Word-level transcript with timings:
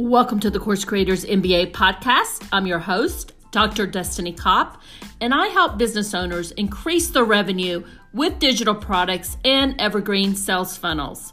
Welcome 0.00 0.38
to 0.40 0.50
the 0.50 0.60
Course 0.60 0.84
Creators 0.84 1.24
MBA 1.24 1.72
podcast. 1.72 2.46
I'm 2.52 2.68
your 2.68 2.78
host, 2.78 3.32
Dr. 3.50 3.84
Destini 3.84 4.38
Copp, 4.38 4.80
and 5.20 5.34
I 5.34 5.48
help 5.48 5.76
business 5.76 6.14
owners 6.14 6.52
increase 6.52 7.08
their 7.08 7.24
revenue 7.24 7.82
with 8.12 8.38
digital 8.38 8.76
products 8.76 9.38
and 9.44 9.74
evergreen 9.80 10.36
sales 10.36 10.76
funnels. 10.76 11.32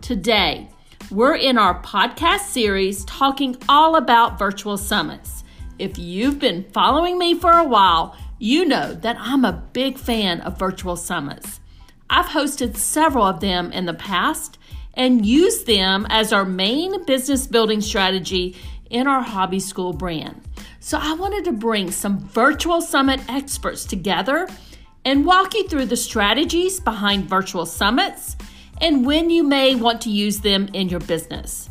Today, 0.00 0.68
we're 1.10 1.34
in 1.34 1.58
our 1.58 1.82
podcast 1.82 2.50
series 2.52 3.04
talking 3.06 3.56
all 3.68 3.96
about 3.96 4.38
virtual 4.38 4.78
summits. 4.78 5.42
If 5.80 5.98
you've 5.98 6.38
been 6.38 6.70
following 6.70 7.18
me 7.18 7.34
for 7.34 7.50
a 7.50 7.64
while, 7.64 8.16
you 8.38 8.64
know 8.64 8.94
that 8.94 9.16
I'm 9.18 9.44
a 9.44 9.64
big 9.72 9.98
fan 9.98 10.40
of 10.42 10.56
virtual 10.56 10.94
summits. 10.94 11.58
I've 12.08 12.26
hosted 12.26 12.76
several 12.76 13.26
of 13.26 13.40
them 13.40 13.72
in 13.72 13.86
the 13.86 13.94
past 13.94 14.56
and 14.96 15.26
use 15.26 15.64
them 15.64 16.06
as 16.10 16.32
our 16.32 16.44
main 16.44 17.04
business 17.04 17.46
building 17.46 17.80
strategy 17.80 18.56
in 18.90 19.06
our 19.06 19.22
hobby 19.22 19.60
school 19.60 19.92
brand. 19.92 20.40
So 20.80 20.98
I 21.00 21.14
wanted 21.14 21.44
to 21.44 21.52
bring 21.52 21.90
some 21.90 22.18
virtual 22.18 22.80
summit 22.80 23.20
experts 23.28 23.84
together 23.84 24.48
and 25.04 25.26
walk 25.26 25.54
you 25.54 25.68
through 25.68 25.86
the 25.86 25.96
strategies 25.96 26.80
behind 26.80 27.28
virtual 27.28 27.66
summits 27.66 28.36
and 28.80 29.06
when 29.06 29.30
you 29.30 29.42
may 29.42 29.74
want 29.74 30.00
to 30.02 30.10
use 30.10 30.40
them 30.40 30.68
in 30.72 30.88
your 30.88 31.00
business. 31.00 31.70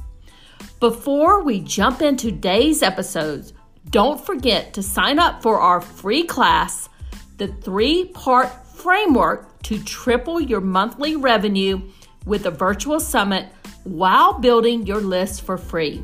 Before 0.79 1.43
we 1.43 1.59
jump 1.59 2.01
into 2.01 2.31
today's 2.31 2.81
episodes, 2.81 3.53
don't 3.89 4.23
forget 4.23 4.73
to 4.73 4.83
sign 4.83 5.19
up 5.19 5.41
for 5.41 5.59
our 5.59 5.81
free 5.81 6.23
class, 6.23 6.89
the 7.37 7.47
three 7.47 8.05
part 8.05 8.49
framework 8.65 9.61
to 9.63 9.81
triple 9.83 10.41
your 10.41 10.61
monthly 10.61 11.15
revenue 11.15 11.81
with 12.25 12.45
a 12.45 12.51
virtual 12.51 12.99
summit 12.99 13.47
while 13.83 14.39
building 14.39 14.85
your 14.85 15.01
list 15.01 15.41
for 15.41 15.57
free. 15.57 16.03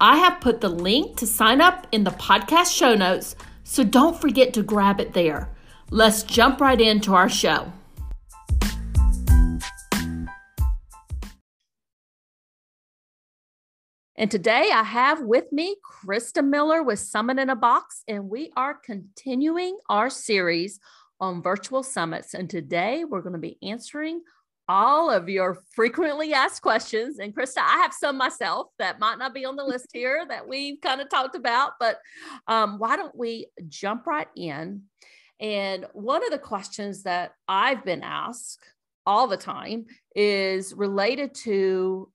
I 0.00 0.18
have 0.18 0.40
put 0.40 0.60
the 0.60 0.68
link 0.68 1.16
to 1.18 1.26
sign 1.26 1.60
up 1.60 1.86
in 1.92 2.04
the 2.04 2.10
podcast 2.10 2.76
show 2.76 2.94
notes, 2.94 3.36
so 3.64 3.82
don't 3.82 4.20
forget 4.20 4.52
to 4.54 4.62
grab 4.62 5.00
it 5.00 5.12
there. 5.12 5.48
Let's 5.90 6.22
jump 6.22 6.60
right 6.60 6.80
into 6.80 7.14
our 7.14 7.28
show. 7.28 7.72
And 14.18 14.30
today 14.30 14.70
I 14.72 14.82
have 14.82 15.20
with 15.20 15.52
me 15.52 15.76
Krista 15.84 16.42
Miller 16.42 16.82
with 16.82 16.98
Summit 16.98 17.38
in 17.38 17.50
a 17.50 17.56
Box, 17.56 18.02
and 18.08 18.30
we 18.30 18.50
are 18.56 18.74
continuing 18.74 19.78
our 19.90 20.08
series 20.08 20.80
on 21.20 21.42
virtual 21.42 21.82
summits. 21.82 22.32
And 22.32 22.48
today 22.48 23.04
we're 23.04 23.20
going 23.20 23.34
to 23.34 23.38
be 23.38 23.58
answering 23.62 24.22
all 24.68 25.10
of 25.10 25.28
your 25.28 25.58
frequently 25.74 26.32
asked 26.32 26.62
questions. 26.62 27.18
And 27.18 27.34
Krista, 27.34 27.58
I 27.58 27.78
have 27.78 27.92
some 27.92 28.16
myself 28.16 28.68
that 28.78 28.98
might 28.98 29.18
not 29.18 29.34
be 29.34 29.44
on 29.44 29.56
the 29.56 29.64
list 29.64 29.88
here 29.92 30.24
that 30.28 30.48
we've 30.48 30.80
kind 30.80 31.00
of 31.00 31.08
talked 31.08 31.36
about, 31.36 31.72
but 31.78 31.98
um, 32.48 32.78
why 32.78 32.96
don't 32.96 33.16
we 33.16 33.46
jump 33.68 34.06
right 34.06 34.28
in? 34.36 34.82
And 35.38 35.86
one 35.92 36.24
of 36.24 36.30
the 36.30 36.38
questions 36.38 37.02
that 37.02 37.32
I've 37.46 37.84
been 37.84 38.02
asked 38.02 38.64
all 39.04 39.28
the 39.28 39.36
time 39.36 39.86
is 40.14 40.74
related 40.74 41.34
to 41.34 42.10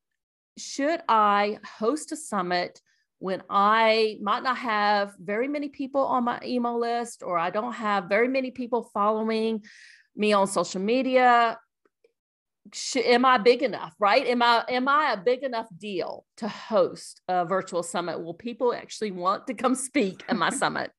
should 0.57 1.01
I 1.07 1.59
host 1.63 2.11
a 2.11 2.15
summit 2.15 2.81
when 3.19 3.43
I 3.49 4.17
might 4.21 4.43
not 4.43 4.57
have 4.57 5.13
very 5.19 5.47
many 5.47 5.69
people 5.69 6.01
on 6.01 6.23
my 6.23 6.39
email 6.43 6.79
list 6.79 7.21
or 7.23 7.37
I 7.37 7.51
don't 7.51 7.73
have 7.73 8.05
very 8.09 8.27
many 8.27 8.51
people 8.51 8.89
following 8.93 9.63
me 10.15 10.33
on 10.33 10.47
social 10.47 10.81
media 10.81 11.57
am 12.95 13.25
I 13.25 13.37
big 13.37 13.63
enough, 13.63 13.93
right? 13.99 14.25
Am 14.27 14.41
I 14.41 14.63
am 14.69 14.87
I 14.87 15.13
a 15.13 15.17
big 15.17 15.43
enough 15.43 15.67
deal 15.77 16.25
to 16.37 16.47
host 16.47 17.21
a 17.27 17.45
virtual 17.45 17.83
summit? 17.83 18.21
Will 18.21 18.33
people 18.33 18.73
actually 18.73 19.11
want 19.11 19.47
to 19.47 19.53
come 19.53 19.75
speak 19.75 20.23
at 20.27 20.35
my 20.35 20.49
summit? 20.61 20.91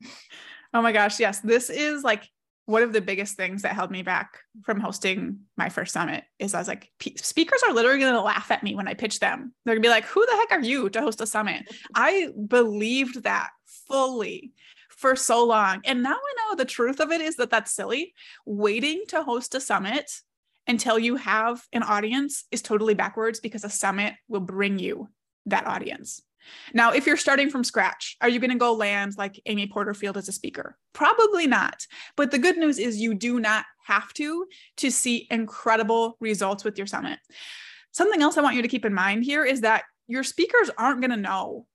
Oh 0.74 0.82
my 0.82 0.92
gosh, 0.92 1.20
yes. 1.20 1.40
This 1.40 1.70
is 1.70 2.02
like 2.02 2.28
one 2.66 2.82
of 2.82 2.92
the 2.92 3.00
biggest 3.00 3.36
things 3.36 3.62
that 3.62 3.74
held 3.74 3.90
me 3.90 4.02
back 4.02 4.38
from 4.62 4.80
hosting 4.80 5.40
my 5.56 5.68
first 5.68 5.92
summit 5.92 6.24
is 6.38 6.54
I 6.54 6.58
was 6.58 6.68
like, 6.68 6.90
speakers 7.16 7.60
are 7.66 7.72
literally 7.74 7.98
going 7.98 8.14
to 8.14 8.22
laugh 8.22 8.50
at 8.50 8.62
me 8.62 8.74
when 8.74 8.86
I 8.86 8.94
pitch 8.94 9.18
them. 9.18 9.52
They're 9.64 9.74
going 9.74 9.82
to 9.82 9.86
be 9.86 9.90
like, 9.90 10.04
who 10.04 10.24
the 10.24 10.36
heck 10.36 10.52
are 10.52 10.64
you 10.64 10.88
to 10.90 11.00
host 11.00 11.20
a 11.20 11.26
summit? 11.26 11.64
I 11.94 12.28
believed 12.46 13.24
that 13.24 13.50
fully 13.88 14.52
for 14.88 15.16
so 15.16 15.44
long. 15.44 15.80
And 15.84 16.02
now 16.02 16.14
I 16.14 16.50
know 16.50 16.56
the 16.56 16.64
truth 16.64 17.00
of 17.00 17.10
it 17.10 17.20
is 17.20 17.36
that 17.36 17.50
that's 17.50 17.72
silly. 17.72 18.14
Waiting 18.46 19.02
to 19.08 19.24
host 19.24 19.54
a 19.56 19.60
summit 19.60 20.10
until 20.72 20.98
you 20.98 21.16
have 21.16 21.62
an 21.74 21.82
audience 21.82 22.44
is 22.50 22.62
totally 22.62 22.94
backwards 22.94 23.40
because 23.40 23.62
a 23.62 23.68
summit 23.68 24.14
will 24.26 24.40
bring 24.40 24.78
you 24.78 25.06
that 25.44 25.66
audience. 25.66 26.22
Now, 26.72 26.92
if 26.92 27.06
you're 27.06 27.18
starting 27.18 27.50
from 27.50 27.62
scratch, 27.62 28.16
are 28.22 28.28
you 28.30 28.38
going 28.38 28.52
to 28.52 28.56
go 28.56 28.72
land 28.72 29.12
like 29.18 29.38
Amy 29.44 29.66
Porterfield 29.66 30.16
as 30.16 30.30
a 30.30 30.32
speaker? 30.32 30.78
Probably 30.94 31.46
not. 31.46 31.86
But 32.16 32.30
the 32.30 32.38
good 32.38 32.56
news 32.56 32.78
is 32.78 32.98
you 32.98 33.12
do 33.12 33.38
not 33.38 33.66
have 33.84 34.14
to 34.14 34.46
to 34.78 34.90
see 34.90 35.26
incredible 35.30 36.16
results 36.20 36.64
with 36.64 36.78
your 36.78 36.86
summit. 36.86 37.18
Something 37.90 38.22
else 38.22 38.38
I 38.38 38.42
want 38.42 38.56
you 38.56 38.62
to 38.62 38.68
keep 38.68 38.86
in 38.86 38.94
mind 38.94 39.24
here 39.24 39.44
is 39.44 39.60
that 39.60 39.84
your 40.08 40.24
speakers 40.24 40.70
aren't 40.78 41.02
going 41.02 41.10
to 41.10 41.18
know 41.18 41.66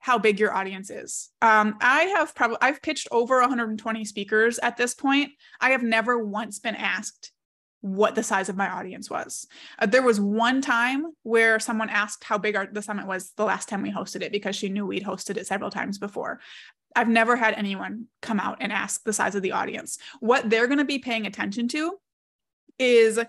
how 0.00 0.18
big 0.18 0.40
your 0.40 0.52
audience 0.52 0.90
is. 0.90 1.30
Um, 1.40 1.76
I 1.80 2.02
have 2.16 2.34
probably 2.34 2.58
I've 2.60 2.82
pitched 2.82 3.06
over 3.12 3.38
120 3.40 4.04
speakers 4.04 4.58
at 4.58 4.76
this 4.76 4.92
point. 4.92 5.30
I 5.60 5.70
have 5.70 5.84
never 5.84 6.18
once 6.18 6.58
been 6.58 6.74
asked 6.74 7.30
what 7.80 8.14
the 8.14 8.22
size 8.22 8.48
of 8.48 8.56
my 8.56 8.68
audience 8.70 9.08
was. 9.08 9.46
Uh, 9.78 9.86
there 9.86 10.02
was 10.02 10.20
one 10.20 10.60
time 10.60 11.06
where 11.22 11.58
someone 11.58 11.88
asked 11.88 12.24
how 12.24 12.36
big 12.38 12.56
our, 12.56 12.66
the 12.66 12.82
summit 12.82 13.06
was 13.06 13.32
the 13.36 13.44
last 13.44 13.68
time 13.68 13.82
we 13.82 13.92
hosted 13.92 14.22
it 14.22 14.32
because 14.32 14.54
she 14.54 14.68
knew 14.68 14.86
we'd 14.86 15.04
hosted 15.04 15.36
it 15.36 15.46
several 15.46 15.70
times 15.70 15.98
before. 15.98 16.40
I've 16.94 17.08
never 17.08 17.36
had 17.36 17.54
anyone 17.54 18.06
come 18.20 18.40
out 18.40 18.58
and 18.60 18.72
ask 18.72 19.02
the 19.04 19.12
size 19.12 19.34
of 19.34 19.42
the 19.42 19.52
audience. 19.52 19.98
What 20.18 20.50
they're 20.50 20.66
going 20.66 20.78
to 20.78 20.84
be 20.84 20.98
paying 20.98 21.26
attention 21.26 21.68
to 21.68 21.98
is 22.78 23.20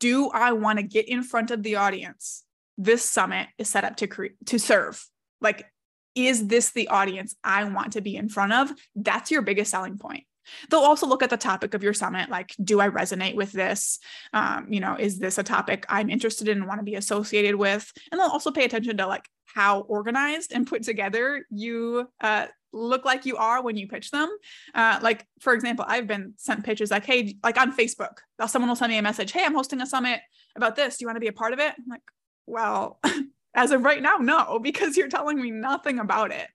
do 0.00 0.30
I 0.30 0.52
want 0.52 0.78
to 0.78 0.82
get 0.82 1.08
in 1.08 1.22
front 1.22 1.50
of 1.50 1.62
the 1.62 1.76
audience? 1.76 2.44
This 2.78 3.04
summit 3.04 3.48
is 3.58 3.68
set 3.68 3.84
up 3.84 3.96
to 3.96 4.06
create 4.06 4.34
to 4.46 4.58
serve. 4.58 5.04
Like 5.40 5.66
is 6.14 6.48
this 6.48 6.70
the 6.70 6.88
audience 6.88 7.36
I 7.44 7.64
want 7.64 7.92
to 7.92 8.00
be 8.00 8.16
in 8.16 8.28
front 8.28 8.52
of? 8.52 8.72
That's 8.96 9.30
your 9.30 9.42
biggest 9.42 9.70
selling 9.70 9.98
point. 9.98 10.24
They'll 10.70 10.80
also 10.80 11.06
look 11.06 11.22
at 11.22 11.30
the 11.30 11.36
topic 11.36 11.74
of 11.74 11.82
your 11.82 11.94
summit, 11.94 12.30
like, 12.30 12.54
do 12.62 12.80
I 12.80 12.88
resonate 12.88 13.34
with 13.34 13.52
this? 13.52 13.98
Um, 14.32 14.66
you 14.70 14.80
know, 14.80 14.96
is 14.98 15.18
this 15.18 15.38
a 15.38 15.42
topic 15.42 15.86
I'm 15.88 16.10
interested 16.10 16.48
in 16.48 16.58
and 16.58 16.66
want 16.66 16.80
to 16.80 16.84
be 16.84 16.94
associated 16.94 17.56
with? 17.56 17.90
And 18.10 18.20
they'll 18.20 18.28
also 18.28 18.50
pay 18.50 18.64
attention 18.64 18.96
to 18.98 19.06
like 19.06 19.28
how 19.46 19.80
organized 19.80 20.52
and 20.52 20.66
put 20.66 20.82
together 20.82 21.46
you 21.50 22.08
uh, 22.20 22.46
look 22.72 23.04
like 23.04 23.26
you 23.26 23.36
are 23.36 23.62
when 23.62 23.76
you 23.76 23.88
pitch 23.88 24.10
them. 24.10 24.28
Uh, 24.74 24.98
like, 25.02 25.26
for 25.40 25.52
example, 25.52 25.84
I've 25.88 26.06
been 26.06 26.34
sent 26.36 26.64
pitches 26.64 26.90
like, 26.90 27.06
hey, 27.06 27.36
like 27.42 27.58
on 27.58 27.76
Facebook, 27.76 28.18
someone 28.46 28.68
will 28.68 28.76
send 28.76 28.92
me 28.92 28.98
a 28.98 29.02
message, 29.02 29.32
hey, 29.32 29.44
I'm 29.44 29.54
hosting 29.54 29.80
a 29.80 29.86
summit 29.86 30.20
about 30.56 30.76
this. 30.76 30.96
Do 30.96 31.04
you 31.04 31.08
want 31.08 31.16
to 31.16 31.20
be 31.20 31.28
a 31.28 31.32
part 31.32 31.52
of 31.52 31.58
it? 31.58 31.72
I'm 31.76 31.88
like, 31.88 32.02
well, 32.46 33.00
as 33.54 33.70
of 33.70 33.84
right 33.84 34.02
now, 34.02 34.16
no, 34.16 34.58
because 34.62 34.96
you're 34.96 35.08
telling 35.08 35.40
me 35.40 35.50
nothing 35.50 35.98
about 35.98 36.30
it. 36.30 36.48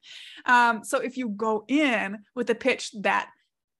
Um, 0.45 0.83
so 0.83 0.99
if 0.99 1.17
you 1.17 1.29
go 1.29 1.65
in 1.67 2.19
with 2.35 2.49
a 2.49 2.55
pitch 2.55 2.91
that 3.01 3.29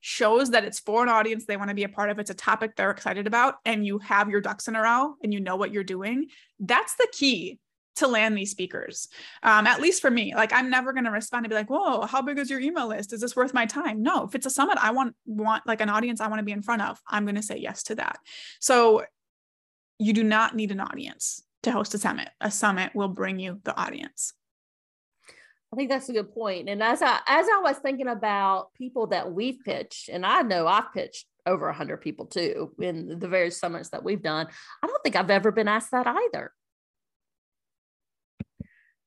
shows 0.06 0.50
that 0.50 0.66
it's 0.66 0.81
for 0.81 1.02
an 1.02 1.08
audience 1.08 1.46
they 1.46 1.56
want 1.56 1.69
to 1.69 1.74
be 1.74 1.86
a 1.86 1.90
part 1.90 2.09
of, 2.09 2.19
it's 2.19 2.30
a 2.30 2.34
topic 2.34 2.75
they're 2.75 2.91
excited 2.91 3.25
about, 3.25 3.56
and 3.64 3.86
you 3.86 4.00
have 4.00 4.30
your 4.30 4.41
ducks 4.41 4.68
in 4.68 4.75
a 4.75 4.81
row 4.81 5.16
and 5.24 5.34
you 5.34 5.40
know 5.40 5.56
what 5.56 5.72
you're 5.72 5.81
doing, 5.81 6.28
that's 6.59 6.96
the 6.96 7.08
key 7.14 7.58
to 7.96 8.08
land 8.08 8.38
these 8.38 8.52
speakers. 8.52 9.08
Um, 9.44 9.66
at 9.66 9.80
least 9.80 10.02
for 10.02 10.12
me, 10.12 10.36
like 10.36 10.52
I'm 10.52 10.69
never 10.69 10.92
going 10.92 11.06
to 11.06 11.12
respond 11.12 11.46
and 11.46 11.50
be 11.50 11.56
like, 11.56 11.69
"Whoa, 11.69 12.02
how 12.02 12.22
big 12.22 12.38
is 12.38 12.50
your 12.50 12.59
email 12.59 12.88
list? 12.88 13.13
Is 13.13 13.22
this 13.22 13.34
worth 13.34 13.53
my 13.53 13.66
time?" 13.66 14.03
No, 14.03 14.25
if 14.25 14.36
it's 14.36 14.46
a 14.46 14.50
summit 14.50 14.78
I 14.81 14.92
want 14.92 15.16
want 15.25 15.66
like 15.66 15.80
an 15.80 15.90
audience 15.90 16.19
I 16.19 16.28
want 16.28 16.40
to 16.40 16.44
be 16.44 16.52
in 16.52 16.63
front 16.63 16.81
of, 16.81 17.00
I'm 17.08 17.24
going 17.24 17.36
to 17.36 17.42
say 17.42 17.58
yes 17.58 17.84
to 17.84 17.96
that. 17.96 18.18
So 18.60 19.06
you 20.00 20.12
do 20.12 20.24
not 20.24 20.54
need 20.54 20.72
an 20.72 20.81
audience 20.81 21.44
to 21.62 21.72
host 21.72 21.94
a 21.94 21.98
summit. 21.98 22.28
A 22.42 22.51
summit 22.51 22.92
will 22.94 23.07
bring 23.07 23.39
you 23.39 23.62
the 23.63 23.80
audience. 23.80 24.33
I 25.74 25.75
think 25.75 25.90
that's 25.90 26.10
a 26.10 26.14
good 26.14 26.31
point. 26.31 26.70
And 26.70 26.84
as 26.84 27.02
I 27.02 27.20
as 27.25 27.48
I 27.52 27.60
was 27.64 27.78
thinking 27.78 28.08
about 28.08 28.74
people 28.75 29.08
that 29.08 29.31
we've 29.31 29.58
pitched, 29.66 30.08
and 30.08 30.24
I 30.24 30.44
know 30.44 30.68
I've 30.68 30.94
pitched 30.94 31.25
over 31.48 31.68
a 31.68 31.74
hundred 31.74 31.98
people 31.98 32.28
too 32.28 32.72
in 32.80 33.18
the 33.18 33.28
various 33.28 33.60
summits 33.60 33.90
that 33.90 34.04
we've 34.04 34.22
done. 34.22 34.48
I 34.84 34.88
don't 34.88 35.02
think 35.02 35.16
I've 35.16 35.31
ever 35.31 35.52
been 35.52 35.68
asked 35.68 35.90
that 35.90 36.06
either. 36.06 36.52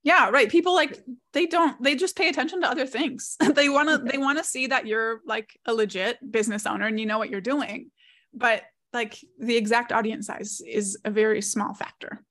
Yeah, 0.02 0.30
right. 0.30 0.50
People 0.50 0.74
like 0.74 0.98
they 1.32 1.46
don't 1.46 1.80
they 1.80 1.94
just 1.94 2.16
pay 2.16 2.28
attention 2.28 2.60
to 2.62 2.68
other 2.68 2.86
things. 2.86 3.36
they 3.54 3.68
want 3.68 3.88
to 3.88 3.98
they 3.98 4.18
want 4.18 4.38
to 4.38 4.44
see 4.44 4.66
that 4.66 4.88
you're 4.88 5.20
like 5.24 5.56
a 5.66 5.72
legit 5.72 6.18
business 6.28 6.66
owner 6.66 6.86
and 6.86 6.98
you 6.98 7.06
know 7.06 7.18
what 7.18 7.30
you're 7.30 7.40
doing. 7.40 7.92
But 8.34 8.64
like 8.92 9.16
the 9.38 9.56
exact 9.56 9.92
audience 9.92 10.26
size 10.26 10.60
is 10.66 10.98
a 11.04 11.12
very 11.12 11.42
small 11.42 11.74
factor. 11.74 12.24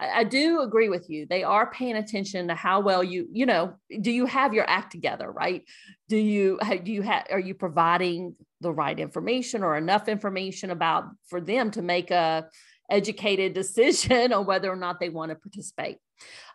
I, 0.00 0.24
do 0.24 0.60
agree 0.62 0.88
with 0.88 1.10
you. 1.10 1.26
They 1.26 1.42
are 1.42 1.70
paying 1.70 1.96
attention 1.96 2.48
to 2.48 2.54
how 2.54 2.80
well 2.80 3.04
you, 3.04 3.28
you 3.32 3.46
know, 3.46 3.74
do 4.00 4.10
you 4.10 4.26
have 4.26 4.54
your 4.54 4.68
act 4.68 4.92
together, 4.92 5.30
right? 5.30 5.62
Do 6.08 6.16
you, 6.16 6.58
do 6.82 6.90
you 6.90 7.02
have, 7.02 7.26
are 7.30 7.38
you 7.38 7.54
providing 7.54 8.34
the 8.60 8.72
right 8.72 8.98
information 8.98 9.62
or 9.62 9.76
enough 9.76 10.08
information 10.08 10.70
about 10.70 11.04
for 11.28 11.40
them 11.40 11.70
to 11.72 11.82
make 11.82 12.10
a, 12.10 12.48
educated 12.90 13.52
decision 13.54 14.32
on 14.32 14.44
whether 14.44 14.70
or 14.70 14.76
not 14.76 15.00
they 15.00 15.08
want 15.08 15.30
to 15.30 15.36
participate. 15.36 15.98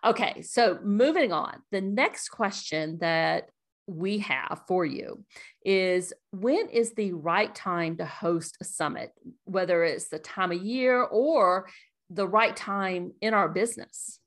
Okay, 0.05 0.41
so 0.43 0.77
moving 0.83 1.31
on. 1.31 1.61
The 1.71 1.81
next 1.81 2.29
question 2.29 2.99
that 2.99 3.49
we 3.87 4.19
have 4.19 4.61
for 4.67 4.85
you 4.85 5.23
is 5.63 6.11
when 6.31 6.69
is 6.69 6.93
the 6.93 7.13
right 7.13 7.53
time 7.53 7.97
to 7.97 8.05
host 8.05 8.57
a 8.59 8.63
summit, 8.63 9.11
whether 9.45 9.83
it's 9.83 10.09
the 10.09 10.19
time 10.19 10.51
of 10.51 10.61
year 10.61 11.01
or 11.01 11.67
the 12.09 12.27
right 12.27 12.55
time 12.55 13.13
in 13.21 13.33
our 13.33 13.49
business? 13.49 14.19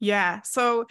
Yeah. 0.00 0.40
So 0.42 0.86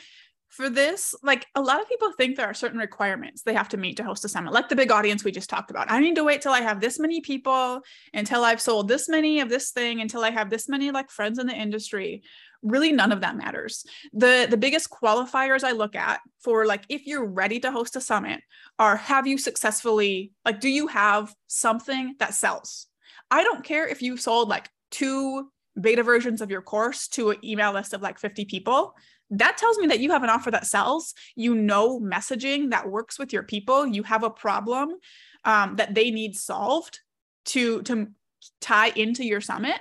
for 0.51 0.69
this, 0.69 1.15
like 1.23 1.47
a 1.55 1.61
lot 1.61 1.81
of 1.81 1.87
people 1.87 2.11
think 2.11 2.35
there 2.35 2.45
are 2.45 2.53
certain 2.53 2.77
requirements 2.77 3.41
they 3.41 3.53
have 3.53 3.69
to 3.69 3.77
meet 3.77 3.95
to 3.97 4.03
host 4.03 4.25
a 4.25 4.29
summit, 4.29 4.51
like 4.51 4.67
the 4.67 4.75
big 4.75 4.91
audience 4.91 5.23
we 5.23 5.31
just 5.31 5.49
talked 5.49 5.71
about. 5.71 5.89
I 5.89 6.01
need 6.01 6.15
to 6.15 6.25
wait 6.25 6.41
till 6.41 6.51
I 6.51 6.59
have 6.59 6.81
this 6.81 6.99
many 6.99 7.21
people, 7.21 7.81
until 8.13 8.43
I've 8.43 8.59
sold 8.59 8.89
this 8.89 9.07
many 9.07 9.39
of 9.39 9.47
this 9.47 9.71
thing, 9.71 10.01
until 10.01 10.23
I 10.23 10.29
have 10.29 10.49
this 10.49 10.67
many 10.67 10.91
like 10.91 11.09
friends 11.09 11.39
in 11.39 11.47
the 11.47 11.55
industry. 11.55 12.21
Really, 12.61 12.91
none 12.91 13.13
of 13.13 13.21
that 13.21 13.37
matters. 13.37 13.85
The 14.11 14.45
the 14.49 14.57
biggest 14.57 14.89
qualifiers 14.89 15.63
I 15.63 15.71
look 15.71 15.95
at 15.95 16.19
for 16.43 16.65
like 16.65 16.83
if 16.89 17.07
you're 17.07 17.25
ready 17.25 17.61
to 17.61 17.71
host 17.71 17.95
a 17.95 18.01
summit 18.01 18.41
are 18.77 18.97
have 18.97 19.25
you 19.25 19.37
successfully 19.37 20.33
like 20.43 20.59
do 20.59 20.69
you 20.69 20.87
have 20.87 21.33
something 21.47 22.15
that 22.19 22.33
sells? 22.33 22.87
I 23.31 23.43
don't 23.43 23.63
care 23.63 23.87
if 23.87 24.01
you 24.01 24.17
sold 24.17 24.49
like 24.49 24.69
two 24.91 25.49
beta 25.79 26.03
versions 26.03 26.41
of 26.41 26.51
your 26.51 26.61
course 26.61 27.07
to 27.07 27.31
an 27.31 27.37
email 27.43 27.73
list 27.73 27.93
of 27.93 28.01
like 28.01 28.19
50 28.19 28.45
people 28.45 28.93
that 29.31 29.57
tells 29.57 29.77
me 29.77 29.87
that 29.87 30.01
you 30.01 30.11
have 30.11 30.23
an 30.23 30.29
offer 30.29 30.51
that 30.51 30.67
sells. 30.67 31.13
You 31.35 31.55
know 31.55 31.99
messaging 31.99 32.71
that 32.71 32.89
works 32.89 33.17
with 33.17 33.31
your 33.31 33.43
people. 33.43 33.87
You 33.87 34.03
have 34.03 34.23
a 34.23 34.29
problem 34.29 34.97
um, 35.45 35.77
that 35.77 35.95
they 35.95 36.11
need 36.11 36.35
solved 36.35 36.99
to 37.45 37.81
to 37.83 38.07
tie 38.59 38.89
into 38.89 39.23
your 39.23 39.41
summit. 39.41 39.79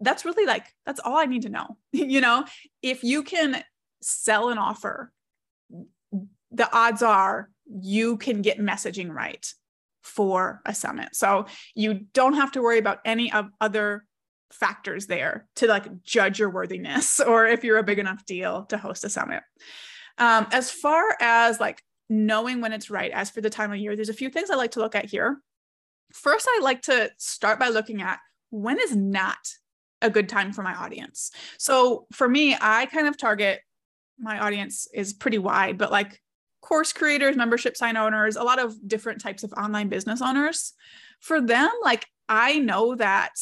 That's 0.00 0.24
really 0.24 0.46
like 0.46 0.66
that's 0.84 1.00
all 1.00 1.16
i 1.16 1.26
need 1.26 1.42
to 1.42 1.48
know 1.48 1.76
you 1.92 2.20
know? 2.20 2.44
If 2.82 3.02
you 3.02 3.22
can 3.22 3.62
sell 4.02 4.50
an 4.50 4.58
offer 4.58 5.12
the 6.50 6.68
odds 6.76 7.02
are 7.02 7.48
you 7.66 8.18
can 8.18 8.42
get 8.42 8.58
messaging 8.58 9.10
right 9.10 9.46
for 10.02 10.60
a 10.66 10.74
summit. 10.74 11.14
So 11.14 11.46
you 11.74 11.94
don't 12.12 12.34
have 12.34 12.52
to 12.52 12.62
worry 12.62 12.78
about 12.78 12.98
any 13.04 13.32
of 13.32 13.46
other 13.60 14.04
factors 14.52 15.06
there 15.06 15.46
to 15.56 15.66
like 15.66 16.02
judge 16.02 16.38
your 16.38 16.50
worthiness 16.50 17.20
or 17.26 17.46
if 17.46 17.64
you're 17.64 17.78
a 17.78 17.82
big 17.82 17.98
enough 17.98 18.24
deal 18.24 18.64
to 18.66 18.78
host 18.78 19.04
a 19.04 19.08
summit. 19.08 19.42
Um, 20.18 20.46
as 20.52 20.70
far 20.70 21.16
as 21.20 21.58
like 21.58 21.82
knowing 22.08 22.60
when 22.60 22.72
it's 22.72 22.90
right, 22.90 23.10
as 23.10 23.30
for 23.30 23.40
the 23.40 23.50
time 23.50 23.72
of 23.72 23.78
year, 23.78 23.96
there's 23.96 24.08
a 24.08 24.14
few 24.14 24.28
things 24.28 24.50
I 24.50 24.56
like 24.56 24.72
to 24.72 24.80
look 24.80 24.94
at 24.94 25.06
here. 25.06 25.38
First, 26.12 26.46
I 26.48 26.60
like 26.62 26.82
to 26.82 27.10
start 27.16 27.58
by 27.58 27.68
looking 27.68 28.02
at 28.02 28.18
when 28.50 28.78
is 28.78 28.94
not 28.94 29.38
a 30.02 30.10
good 30.10 30.28
time 30.28 30.52
for 30.52 30.62
my 30.62 30.74
audience. 30.74 31.30
So 31.58 32.06
for 32.12 32.28
me, 32.28 32.56
I 32.60 32.86
kind 32.86 33.06
of 33.06 33.16
target 33.16 33.60
my 34.18 34.38
audience 34.38 34.86
is 34.92 35.12
pretty 35.12 35.38
wide, 35.38 35.78
but 35.78 35.90
like 35.90 36.20
course 36.60 36.92
creators, 36.92 37.36
membership 37.36 37.76
sign 37.76 37.96
owners, 37.96 38.36
a 38.36 38.42
lot 38.42 38.58
of 38.58 38.76
different 38.86 39.20
types 39.20 39.42
of 39.42 39.52
online 39.54 39.88
business 39.88 40.20
owners. 40.20 40.74
For 41.20 41.40
them, 41.40 41.70
like 41.82 42.06
I 42.28 42.58
know 42.58 42.94
that 42.96 43.32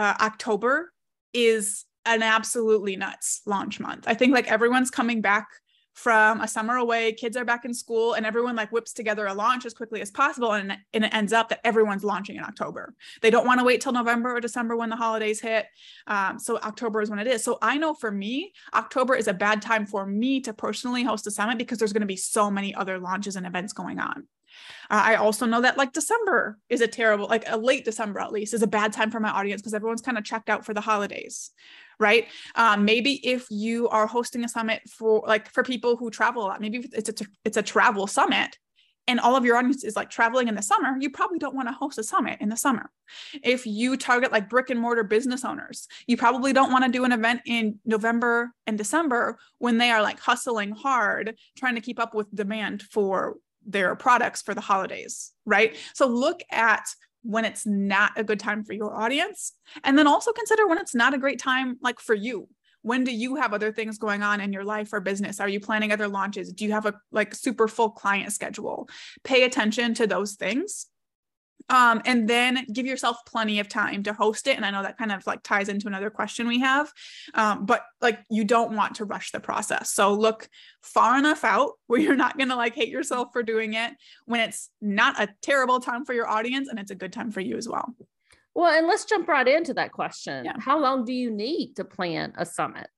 uh, 0.00 0.14
October 0.18 0.92
is 1.34 1.84
an 2.06 2.22
absolutely 2.22 2.96
nuts 2.96 3.42
launch 3.44 3.78
month. 3.78 4.04
I 4.06 4.14
think 4.14 4.32
like 4.32 4.50
everyone's 4.50 4.90
coming 4.90 5.20
back 5.20 5.46
from 5.92 6.40
a 6.40 6.48
summer 6.48 6.76
away, 6.76 7.12
kids 7.12 7.36
are 7.36 7.44
back 7.44 7.66
in 7.66 7.74
school, 7.74 8.14
and 8.14 8.24
everyone 8.24 8.56
like 8.56 8.72
whips 8.72 8.94
together 8.94 9.26
a 9.26 9.34
launch 9.34 9.66
as 9.66 9.74
quickly 9.74 10.00
as 10.00 10.10
possible. 10.10 10.52
And, 10.52 10.78
and 10.94 11.04
it 11.04 11.12
ends 11.12 11.34
up 11.34 11.50
that 11.50 11.60
everyone's 11.64 12.02
launching 12.02 12.36
in 12.36 12.44
October. 12.44 12.94
They 13.20 13.28
don't 13.28 13.46
want 13.46 13.60
to 13.60 13.64
wait 13.64 13.82
till 13.82 13.92
November 13.92 14.34
or 14.34 14.40
December 14.40 14.74
when 14.74 14.88
the 14.88 14.96
holidays 14.96 15.38
hit. 15.38 15.66
Um, 16.06 16.38
so 16.38 16.56
October 16.56 17.02
is 17.02 17.10
when 17.10 17.18
it 17.18 17.26
is. 17.26 17.44
So 17.44 17.58
I 17.60 17.76
know 17.76 17.92
for 17.92 18.10
me, 18.10 18.54
October 18.72 19.14
is 19.14 19.28
a 19.28 19.34
bad 19.34 19.60
time 19.60 19.84
for 19.84 20.06
me 20.06 20.40
to 20.40 20.54
personally 20.54 21.04
host 21.04 21.26
a 21.26 21.30
summit 21.30 21.58
because 21.58 21.76
there's 21.76 21.92
going 21.92 22.00
to 22.00 22.06
be 22.06 22.16
so 22.16 22.50
many 22.50 22.74
other 22.74 22.98
launches 22.98 23.36
and 23.36 23.46
events 23.46 23.74
going 23.74 23.98
on. 23.98 24.26
Uh, 24.90 25.02
I 25.04 25.14
also 25.16 25.46
know 25.46 25.60
that 25.60 25.76
like 25.78 25.92
December 25.92 26.58
is 26.68 26.80
a 26.80 26.88
terrible, 26.88 27.26
like 27.26 27.44
a 27.48 27.56
late 27.56 27.84
December 27.84 28.20
at 28.20 28.32
least, 28.32 28.54
is 28.54 28.62
a 28.62 28.66
bad 28.66 28.92
time 28.92 29.10
for 29.10 29.20
my 29.20 29.30
audience 29.30 29.60
because 29.60 29.74
everyone's 29.74 30.02
kind 30.02 30.18
of 30.18 30.24
checked 30.24 30.50
out 30.50 30.64
for 30.64 30.74
the 30.74 30.80
holidays, 30.80 31.50
right? 31.98 32.26
Um, 32.54 32.84
maybe 32.84 33.26
if 33.26 33.46
you 33.50 33.88
are 33.88 34.06
hosting 34.06 34.44
a 34.44 34.48
summit 34.48 34.82
for 34.88 35.22
like 35.26 35.50
for 35.50 35.62
people 35.62 35.96
who 35.96 36.10
travel 36.10 36.44
a 36.44 36.46
lot, 36.46 36.60
maybe 36.60 36.88
it's 36.92 37.08
a 37.08 37.26
it's 37.44 37.56
a 37.56 37.62
travel 37.62 38.06
summit, 38.06 38.58
and 39.10 39.18
all 39.18 39.34
of 39.34 39.44
your 39.44 39.56
audience 39.56 39.82
is 39.82 39.96
like 39.96 40.08
traveling 40.08 40.46
in 40.46 40.54
the 40.54 40.62
summer, 40.62 40.96
you 41.00 41.10
probably 41.10 41.38
don't 41.38 41.56
want 41.56 41.68
to 41.68 41.74
host 41.74 41.98
a 41.98 42.02
summit 42.04 42.40
in 42.40 42.48
the 42.48 42.56
summer. 42.56 42.90
If 43.42 43.66
you 43.66 43.96
target 43.96 44.30
like 44.30 44.48
brick 44.48 44.70
and 44.70 44.78
mortar 44.78 45.02
business 45.02 45.44
owners, 45.44 45.88
you 46.06 46.16
probably 46.16 46.52
don't 46.52 46.70
want 46.70 46.84
to 46.84 46.92
do 46.92 47.04
an 47.04 47.10
event 47.10 47.40
in 47.44 47.80
November 47.84 48.52
and 48.68 48.78
December 48.78 49.36
when 49.58 49.78
they 49.78 49.90
are 49.90 50.00
like 50.00 50.20
hustling 50.20 50.70
hard, 50.70 51.36
trying 51.56 51.74
to 51.74 51.80
keep 51.80 51.98
up 51.98 52.14
with 52.14 52.32
demand 52.32 52.82
for 52.82 53.34
their 53.66 53.94
products 53.94 54.42
for 54.42 54.54
the 54.54 54.60
holidays, 54.60 55.32
right? 55.44 55.76
So 55.94 56.06
look 56.06 56.42
at 56.50 56.84
when 57.22 57.44
it's 57.44 57.66
not 57.66 58.12
a 58.16 58.24
good 58.24 58.40
time 58.40 58.64
for 58.64 58.72
your 58.72 58.94
audience 58.94 59.52
and 59.84 59.98
then 59.98 60.06
also 60.06 60.32
consider 60.32 60.66
when 60.66 60.78
it's 60.78 60.94
not 60.94 61.14
a 61.14 61.18
great 61.18 61.38
time 61.38 61.76
like 61.82 62.00
for 62.00 62.14
you. 62.14 62.48
When 62.82 63.04
do 63.04 63.14
you 63.14 63.36
have 63.36 63.52
other 63.52 63.72
things 63.72 63.98
going 63.98 64.22
on 64.22 64.40
in 64.40 64.54
your 64.54 64.64
life 64.64 64.92
or 64.94 65.00
business? 65.00 65.38
Are 65.38 65.48
you 65.48 65.60
planning 65.60 65.92
other 65.92 66.08
launches? 66.08 66.50
Do 66.50 66.64
you 66.64 66.72
have 66.72 66.86
a 66.86 66.94
like 67.12 67.34
super 67.34 67.68
full 67.68 67.90
client 67.90 68.32
schedule? 68.32 68.88
Pay 69.22 69.42
attention 69.42 69.92
to 69.94 70.06
those 70.06 70.34
things 70.34 70.86
um, 71.68 72.02
and 72.04 72.28
then 72.28 72.66
give 72.72 72.86
yourself 72.86 73.18
plenty 73.26 73.60
of 73.60 73.68
time 73.68 74.02
to 74.04 74.12
host 74.12 74.46
it. 74.46 74.56
And 74.56 74.64
I 74.64 74.70
know 74.70 74.82
that 74.82 74.98
kind 74.98 75.12
of 75.12 75.26
like 75.26 75.42
ties 75.42 75.68
into 75.68 75.86
another 75.86 76.10
question 76.10 76.48
we 76.48 76.60
have, 76.60 76.92
um, 77.34 77.66
but 77.66 77.82
like 78.00 78.20
you 78.30 78.44
don't 78.44 78.74
want 78.74 78.96
to 78.96 79.04
rush 79.04 79.30
the 79.30 79.40
process. 79.40 79.90
So 79.90 80.14
look 80.14 80.48
far 80.82 81.18
enough 81.18 81.44
out 81.44 81.72
where 81.86 82.00
you're 82.00 82.16
not 82.16 82.36
going 82.36 82.48
to 82.48 82.56
like 82.56 82.74
hate 82.74 82.88
yourself 82.88 83.28
for 83.32 83.42
doing 83.42 83.74
it 83.74 83.92
when 84.26 84.40
it's 84.40 84.70
not 84.80 85.20
a 85.20 85.28
terrible 85.42 85.80
time 85.80 86.04
for 86.04 86.12
your 86.12 86.28
audience 86.28 86.68
and 86.68 86.78
it's 86.78 86.90
a 86.90 86.96
good 86.96 87.12
time 87.12 87.30
for 87.30 87.40
you 87.40 87.56
as 87.56 87.68
well. 87.68 87.94
Well, 88.54 88.76
and 88.76 88.88
let's 88.88 89.04
jump 89.04 89.28
right 89.28 89.46
into 89.46 89.74
that 89.74 89.92
question. 89.92 90.44
Yeah. 90.44 90.56
How 90.58 90.78
long 90.78 91.04
do 91.04 91.12
you 91.12 91.30
need 91.30 91.74
to 91.76 91.84
plan 91.84 92.32
a 92.36 92.44
summit? 92.44 92.90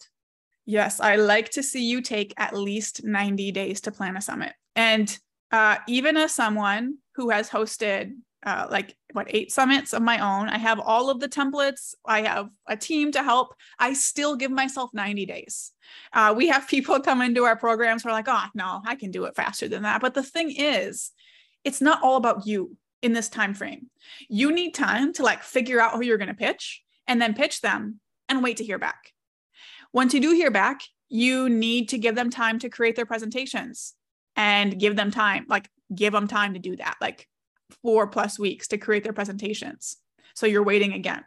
Yes, 0.64 1.00
I 1.00 1.16
like 1.16 1.50
to 1.50 1.62
see 1.62 1.84
you 1.84 2.00
take 2.00 2.32
at 2.36 2.56
least 2.56 3.04
90 3.04 3.52
days 3.52 3.80
to 3.82 3.92
plan 3.92 4.16
a 4.16 4.22
summit. 4.22 4.54
And 4.76 5.16
uh, 5.50 5.76
even 5.88 6.16
as 6.16 6.34
someone 6.34 6.98
who 7.16 7.30
has 7.30 7.50
hosted 7.50 8.12
uh, 8.44 8.66
like 8.70 8.96
what 9.12 9.28
eight 9.30 9.52
summits 9.52 9.92
of 9.92 10.02
my 10.02 10.18
own. 10.18 10.48
I 10.48 10.58
have 10.58 10.80
all 10.80 11.10
of 11.10 11.20
the 11.20 11.28
templates. 11.28 11.94
I 12.04 12.22
have 12.22 12.48
a 12.66 12.76
team 12.76 13.12
to 13.12 13.22
help. 13.22 13.54
I 13.78 13.92
still 13.92 14.36
give 14.36 14.50
myself 14.50 14.90
90 14.92 15.26
days. 15.26 15.72
Uh, 16.12 16.34
we 16.36 16.48
have 16.48 16.68
people 16.68 17.00
come 17.00 17.22
into 17.22 17.44
our 17.44 17.56
programs 17.56 18.02
who 18.02 18.08
are 18.08 18.12
like, 18.12 18.28
oh, 18.28 18.44
no, 18.54 18.80
I 18.84 18.96
can 18.96 19.10
do 19.10 19.24
it 19.24 19.36
faster 19.36 19.68
than 19.68 19.82
that. 19.82 20.00
But 20.00 20.14
the 20.14 20.22
thing 20.22 20.50
is, 20.50 21.10
it's 21.64 21.80
not 21.80 22.02
all 22.02 22.16
about 22.16 22.46
you 22.46 22.76
in 23.02 23.12
this 23.12 23.28
time 23.28 23.54
frame. 23.54 23.90
You 24.28 24.52
need 24.52 24.74
time 24.74 25.12
to 25.14 25.22
like 25.22 25.42
figure 25.42 25.80
out 25.80 25.94
who 25.94 26.02
you're 26.02 26.18
going 26.18 26.28
to 26.28 26.34
pitch 26.34 26.82
and 27.06 27.20
then 27.20 27.34
pitch 27.34 27.60
them 27.60 28.00
and 28.28 28.42
wait 28.42 28.58
to 28.58 28.64
hear 28.64 28.78
back. 28.78 29.12
Once 29.92 30.14
you 30.14 30.20
do 30.20 30.32
hear 30.32 30.50
back, 30.50 30.80
you 31.08 31.48
need 31.48 31.90
to 31.90 31.98
give 31.98 32.14
them 32.14 32.30
time 32.30 32.58
to 32.60 32.70
create 32.70 32.96
their 32.96 33.06
presentations 33.06 33.94
and 34.36 34.78
give 34.80 34.96
them 34.96 35.10
time, 35.10 35.44
like 35.48 35.68
give 35.94 36.12
them 36.12 36.26
time 36.26 36.54
to 36.54 36.58
do 36.58 36.76
that. 36.76 36.96
Like 37.00 37.28
four 37.82 38.06
plus 38.06 38.38
weeks 38.38 38.68
to 38.68 38.78
create 38.78 39.04
their 39.04 39.12
presentations. 39.12 39.96
So 40.34 40.46
you're 40.46 40.64
waiting 40.64 40.92
again. 40.92 41.24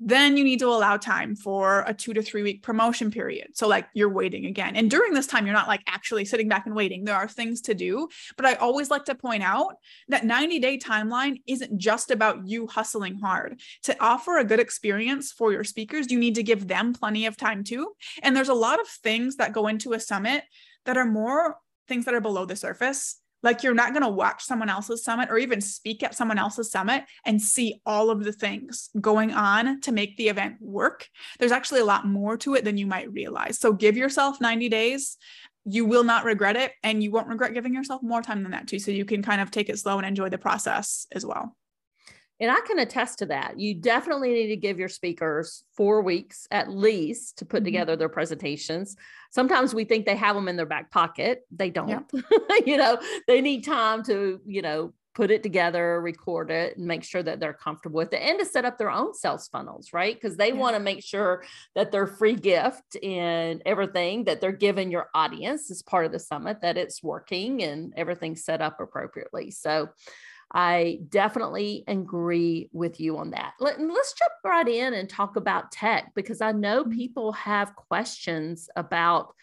Then 0.00 0.36
you 0.36 0.42
need 0.42 0.58
to 0.58 0.66
allow 0.66 0.96
time 0.96 1.36
for 1.36 1.84
a 1.86 1.94
two 1.94 2.12
to 2.14 2.22
three 2.22 2.42
week 2.42 2.62
promotion 2.64 3.12
period. 3.12 3.56
So, 3.56 3.68
like, 3.68 3.86
you're 3.94 4.08
waiting 4.08 4.44
again. 4.46 4.74
And 4.74 4.90
during 4.90 5.14
this 5.14 5.28
time, 5.28 5.46
you're 5.46 5.54
not 5.54 5.68
like 5.68 5.82
actually 5.86 6.24
sitting 6.24 6.48
back 6.48 6.66
and 6.66 6.74
waiting. 6.74 7.04
There 7.04 7.14
are 7.14 7.28
things 7.28 7.60
to 7.62 7.74
do. 7.74 8.08
But 8.36 8.44
I 8.44 8.54
always 8.54 8.90
like 8.90 9.04
to 9.04 9.14
point 9.14 9.44
out 9.44 9.76
that 10.08 10.26
90 10.26 10.58
day 10.58 10.78
timeline 10.78 11.42
isn't 11.46 11.78
just 11.78 12.10
about 12.10 12.46
you 12.46 12.66
hustling 12.66 13.20
hard. 13.20 13.60
To 13.84 13.96
offer 14.02 14.36
a 14.36 14.44
good 14.44 14.60
experience 14.60 15.30
for 15.30 15.52
your 15.52 15.64
speakers, 15.64 16.10
you 16.10 16.18
need 16.18 16.34
to 16.34 16.42
give 16.42 16.66
them 16.66 16.92
plenty 16.92 17.26
of 17.26 17.36
time 17.36 17.62
too. 17.62 17.92
And 18.22 18.36
there's 18.36 18.48
a 18.48 18.54
lot 18.54 18.80
of 18.80 18.88
things 18.88 19.36
that 19.36 19.52
go 19.52 19.68
into 19.68 19.92
a 19.92 20.00
summit 20.00 20.42
that 20.86 20.96
are 20.96 21.06
more 21.06 21.56
things 21.86 22.04
that 22.06 22.14
are 22.14 22.20
below 22.20 22.46
the 22.46 22.56
surface 22.56 23.20
like 23.44 23.62
you're 23.62 23.74
not 23.74 23.92
going 23.92 24.02
to 24.02 24.08
watch 24.08 24.42
someone 24.42 24.70
else's 24.70 25.04
summit 25.04 25.28
or 25.30 25.36
even 25.36 25.60
speak 25.60 26.02
at 26.02 26.14
someone 26.14 26.38
else's 26.38 26.72
summit 26.72 27.04
and 27.26 27.40
see 27.40 27.80
all 27.84 28.10
of 28.10 28.24
the 28.24 28.32
things 28.32 28.88
going 29.00 29.32
on 29.32 29.80
to 29.82 29.92
make 29.92 30.16
the 30.16 30.28
event 30.28 30.56
work. 30.60 31.08
There's 31.38 31.52
actually 31.52 31.80
a 31.80 31.84
lot 31.84 32.06
more 32.06 32.38
to 32.38 32.54
it 32.54 32.64
than 32.64 32.78
you 32.78 32.86
might 32.86 33.12
realize. 33.12 33.60
So 33.60 33.72
give 33.74 33.98
yourself 33.98 34.40
90 34.40 34.70
days. 34.70 35.18
You 35.66 35.84
will 35.84 36.04
not 36.04 36.24
regret 36.24 36.56
it. 36.56 36.72
And 36.82 37.02
you 37.02 37.10
won't 37.10 37.28
regret 37.28 37.54
giving 37.54 37.74
yourself 37.74 38.02
more 38.02 38.22
time 38.22 38.42
than 38.42 38.52
that 38.52 38.66
too. 38.66 38.78
So 38.78 38.90
you 38.90 39.04
can 39.04 39.22
kind 39.22 39.42
of 39.42 39.50
take 39.50 39.68
it 39.68 39.78
slow 39.78 39.98
and 39.98 40.06
enjoy 40.06 40.30
the 40.30 40.38
process 40.38 41.06
as 41.12 41.24
well. 41.24 41.54
And 42.40 42.50
I 42.50 42.60
can 42.66 42.78
attest 42.80 43.20
to 43.20 43.26
that. 43.26 43.58
You 43.58 43.74
definitely 43.74 44.32
need 44.32 44.48
to 44.48 44.56
give 44.56 44.78
your 44.78 44.88
speakers 44.88 45.64
four 45.76 46.02
weeks 46.02 46.48
at 46.50 46.68
least 46.68 47.38
to 47.38 47.44
put 47.44 47.58
mm-hmm. 47.58 47.66
together 47.66 47.96
their 47.96 48.08
presentations. 48.08 48.96
Sometimes 49.30 49.74
we 49.74 49.84
think 49.84 50.04
they 50.04 50.16
have 50.16 50.34
them 50.34 50.48
in 50.48 50.56
their 50.56 50.66
back 50.66 50.90
pocket. 50.90 51.42
They 51.50 51.70
don't. 51.70 51.88
Yeah. 51.88 52.00
you 52.66 52.76
know, 52.76 52.98
they 53.28 53.40
need 53.40 53.64
time 53.64 54.02
to, 54.04 54.40
you 54.46 54.62
know, 54.62 54.92
put 55.14 55.30
it 55.30 55.44
together, 55.44 56.00
record 56.00 56.50
it, 56.50 56.76
and 56.76 56.86
make 56.86 57.04
sure 57.04 57.22
that 57.22 57.38
they're 57.38 57.52
comfortable 57.52 57.98
with 57.98 58.12
it, 58.12 58.20
and 58.20 58.38
to 58.40 58.44
set 58.44 58.64
up 58.64 58.78
their 58.78 58.90
own 58.90 59.14
sales 59.14 59.48
funnels, 59.48 59.92
right? 59.92 60.20
Because 60.20 60.36
they 60.36 60.48
yeah. 60.48 60.54
want 60.54 60.74
to 60.74 60.80
make 60.80 61.04
sure 61.04 61.44
that 61.76 61.92
their 61.92 62.06
free 62.06 62.34
gift 62.34 62.96
and 63.02 63.62
everything 63.64 64.24
that 64.24 64.40
they're 64.40 64.52
giving 64.52 64.90
your 64.90 65.08
audience 65.14 65.70
as 65.70 65.82
part 65.82 66.04
of 66.04 66.12
the 66.12 66.18
summit 66.18 66.60
that 66.62 66.76
it's 66.76 67.02
working 67.02 67.62
and 67.62 67.92
everything's 67.96 68.44
set 68.44 68.60
up 68.60 68.80
appropriately. 68.80 69.52
So 69.52 69.88
I 70.54 71.00
definitely 71.08 71.82
agree 71.88 72.70
with 72.72 73.00
you 73.00 73.18
on 73.18 73.30
that. 73.30 73.54
Let, 73.58 73.80
us 73.80 74.14
jump 74.16 74.32
right 74.44 74.68
in 74.68 74.94
and 74.94 75.10
talk 75.10 75.34
about 75.34 75.72
tech 75.72 76.12
because 76.14 76.40
I 76.40 76.52
know 76.52 76.84
mm-hmm. 76.84 76.96
people 76.96 77.32
have 77.32 77.74
questions 77.74 78.70
about 78.76 79.34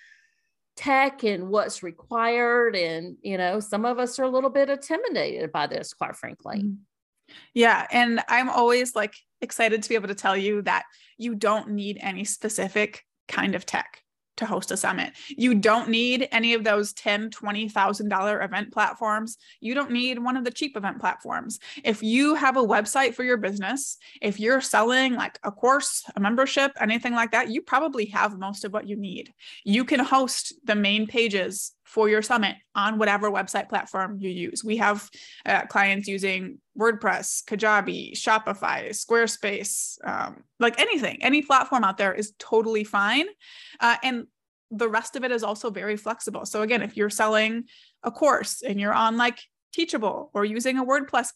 tech 0.77 1.25
and 1.25 1.49
what's 1.49 1.83
required 1.83 2.77
and 2.77 3.17
you 3.21 3.37
know 3.37 3.59
some 3.59 3.83
of 3.83 3.99
us 3.99 4.17
are 4.17 4.23
a 4.23 4.29
little 4.29 4.49
bit 4.49 4.69
intimidated 4.69 5.51
by 5.51 5.67
this 5.67 5.93
quite 5.93 6.15
frankly 6.15 6.59
mm-hmm. 6.59 7.33
yeah 7.53 7.85
and 7.91 8.21
i'm 8.29 8.49
always 8.49 8.95
like 8.95 9.13
excited 9.41 9.83
to 9.83 9.89
be 9.89 9.95
able 9.95 10.07
to 10.07 10.15
tell 10.15 10.35
you 10.35 10.61
that 10.61 10.83
you 11.17 11.35
don't 11.35 11.69
need 11.69 11.97
any 11.99 12.23
specific 12.23 13.03
kind 13.27 13.53
of 13.53 13.65
tech 13.65 14.01
to 14.41 14.45
host 14.45 14.71
a 14.71 14.77
summit. 14.77 15.13
You 15.29 15.55
don't 15.55 15.89
need 15.89 16.27
any 16.31 16.53
of 16.53 16.63
those 16.63 16.93
$10, 16.93 17.29
$20,000 17.29 18.43
event 18.45 18.73
platforms. 18.73 19.37
You 19.61 19.73
don't 19.73 19.91
need 19.91 20.19
one 20.19 20.35
of 20.35 20.43
the 20.43 20.51
cheap 20.51 20.75
event 20.75 20.99
platforms. 20.99 21.59
If 21.83 22.03
you 22.03 22.35
have 22.35 22.57
a 22.57 22.63
website 22.63 23.15
for 23.15 23.23
your 23.23 23.37
business, 23.37 23.97
if 24.21 24.39
you're 24.39 24.61
selling 24.61 25.15
like 25.15 25.39
a 25.43 25.51
course, 25.51 26.03
a 26.15 26.19
membership, 26.19 26.71
anything 26.79 27.13
like 27.13 27.31
that, 27.31 27.49
you 27.49 27.61
probably 27.61 28.05
have 28.07 28.37
most 28.37 28.65
of 28.65 28.73
what 28.73 28.87
you 28.87 28.95
need. 28.95 29.33
You 29.63 29.85
can 29.85 29.99
host 29.99 30.53
the 30.65 30.75
main 30.75 31.07
pages 31.07 31.73
for 31.91 32.07
your 32.07 32.21
summit 32.21 32.55
on 32.73 32.97
whatever 32.97 33.29
website 33.29 33.67
platform 33.67 34.17
you 34.17 34.29
use. 34.29 34.63
We 34.63 34.77
have 34.77 35.09
uh, 35.45 35.65
clients 35.65 36.07
using 36.07 36.59
WordPress, 36.79 37.43
Kajabi, 37.43 38.13
Shopify, 38.13 38.91
Squarespace, 38.91 39.97
um, 40.07 40.45
like 40.57 40.79
anything, 40.79 41.21
any 41.21 41.41
platform 41.41 41.83
out 41.83 41.97
there 41.97 42.13
is 42.13 42.31
totally 42.39 42.85
fine. 42.85 43.25
Uh, 43.81 43.97
and 44.03 44.27
the 44.71 44.87
rest 44.87 45.17
of 45.17 45.25
it 45.25 45.31
is 45.31 45.43
also 45.43 45.69
very 45.69 45.97
flexible. 45.97 46.45
So 46.45 46.61
again, 46.61 46.81
if 46.81 46.95
you're 46.95 47.09
selling 47.09 47.65
a 48.03 48.11
course 48.11 48.61
and 48.61 48.79
you're 48.79 48.93
on 48.93 49.17
like 49.17 49.39
Teachable 49.73 50.31
or 50.33 50.45
using 50.45 50.77
a 50.77 50.85
WordPress 50.85 51.29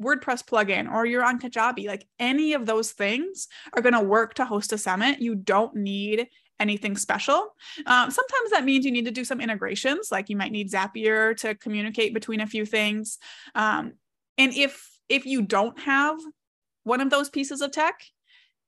WordPress 0.00 0.44
plugin 0.44 0.90
or 0.90 1.04
you're 1.04 1.24
on 1.24 1.40
Kajabi, 1.40 1.86
like 1.86 2.06
any 2.18 2.54
of 2.54 2.64
those 2.64 2.92
things 2.92 3.48
are 3.74 3.82
going 3.82 3.94
to 3.94 4.00
work 4.00 4.34
to 4.34 4.44
host 4.44 4.72
a 4.72 4.78
summit. 4.78 5.20
You 5.20 5.34
don't 5.34 5.74
need 5.74 6.28
anything 6.60 6.96
special. 6.96 7.54
Um, 7.86 8.10
sometimes 8.10 8.50
that 8.50 8.64
means 8.64 8.84
you 8.84 8.92
need 8.92 9.04
to 9.04 9.10
do 9.10 9.24
some 9.24 9.40
integrations, 9.40 10.10
like 10.10 10.28
you 10.28 10.36
might 10.36 10.52
need 10.52 10.70
Zapier 10.70 11.36
to 11.38 11.54
communicate 11.54 12.14
between 12.14 12.40
a 12.40 12.46
few 12.46 12.64
things. 12.64 13.18
Um, 13.54 13.94
and 14.36 14.52
if 14.54 14.88
if 15.08 15.24
you 15.24 15.42
don't 15.42 15.78
have 15.80 16.18
one 16.84 17.00
of 17.00 17.10
those 17.10 17.30
pieces 17.30 17.60
of 17.60 17.72
tech, 17.72 18.02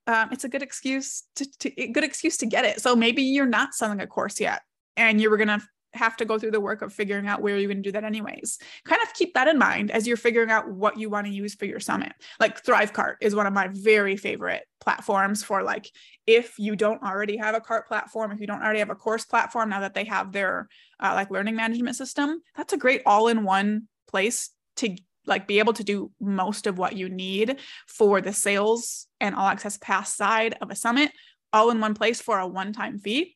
um, 0.07 0.29
it's 0.31 0.43
a 0.43 0.49
good 0.49 0.63
excuse 0.63 1.23
to, 1.35 1.45
to 1.59 1.87
good 1.87 2.03
excuse 2.03 2.37
to 2.37 2.45
get 2.45 2.65
it. 2.65 2.81
So 2.81 2.95
maybe 2.95 3.23
you're 3.23 3.45
not 3.45 3.73
selling 3.73 4.01
a 4.01 4.07
course 4.07 4.39
yet, 4.39 4.61
and 4.97 5.21
you 5.21 5.29
were 5.29 5.37
gonna 5.37 5.61
have 5.93 6.15
to 6.17 6.25
go 6.25 6.39
through 6.39 6.51
the 6.51 6.59
work 6.59 6.81
of 6.81 6.93
figuring 6.93 7.27
out 7.27 7.41
where 7.41 7.57
you're 7.57 7.67
going 7.67 7.83
to 7.83 7.89
do 7.89 7.91
that 7.91 8.03
anyways. 8.03 8.57
Kind 8.85 9.01
of 9.01 9.13
keep 9.13 9.33
that 9.33 9.47
in 9.47 9.57
mind 9.57 9.91
as 9.91 10.07
you're 10.07 10.17
figuring 10.17 10.49
out 10.49 10.69
what 10.69 10.97
you 10.97 11.09
want 11.09 11.27
to 11.27 11.33
use 11.33 11.55
for 11.55 11.65
your 11.65 11.79
summit. 11.79 12.13
Like 12.39 12.63
Thrivecart 12.63 13.15
is 13.21 13.35
one 13.35 13.47
of 13.47 13.53
my 13.53 13.69
very 13.71 14.15
favorite 14.15 14.63
platforms 14.79 15.43
for 15.43 15.63
like 15.63 15.91
if 16.25 16.57
you 16.57 16.75
don't 16.75 17.03
already 17.03 17.37
have 17.37 17.55
a 17.55 17.61
cart 17.61 17.87
platform, 17.87 18.31
if 18.31 18.39
you 18.39 18.47
don't 18.47 18.61
already 18.61 18.79
have 18.79 18.89
a 18.89 18.95
course 18.95 19.25
platform 19.25 19.69
now 19.69 19.81
that 19.81 19.93
they 19.93 20.05
have 20.05 20.31
their 20.31 20.67
uh, 20.99 21.13
like 21.13 21.31
learning 21.31 21.55
management 21.55 21.95
system, 21.95 22.41
that's 22.55 22.73
a 22.73 22.77
great 22.77 23.01
all-in-one 23.05 23.87
place 24.07 24.49
to 24.77 24.95
like 25.25 25.47
be 25.47 25.59
able 25.59 25.73
to 25.73 25.83
do 25.83 26.11
most 26.19 26.67
of 26.67 26.77
what 26.77 26.95
you 26.95 27.07
need 27.09 27.57
for 27.87 28.21
the 28.21 28.33
sales 28.33 29.07
and 29.19 29.35
all 29.35 29.47
access 29.47 29.77
pass 29.77 30.15
side 30.15 30.55
of 30.61 30.71
a 30.71 30.75
summit 30.75 31.11
all 31.53 31.69
in 31.69 31.79
one 31.79 31.93
place 31.93 32.21
for 32.21 32.39
a 32.39 32.47
one-time 32.47 32.97
fee. 32.97 33.35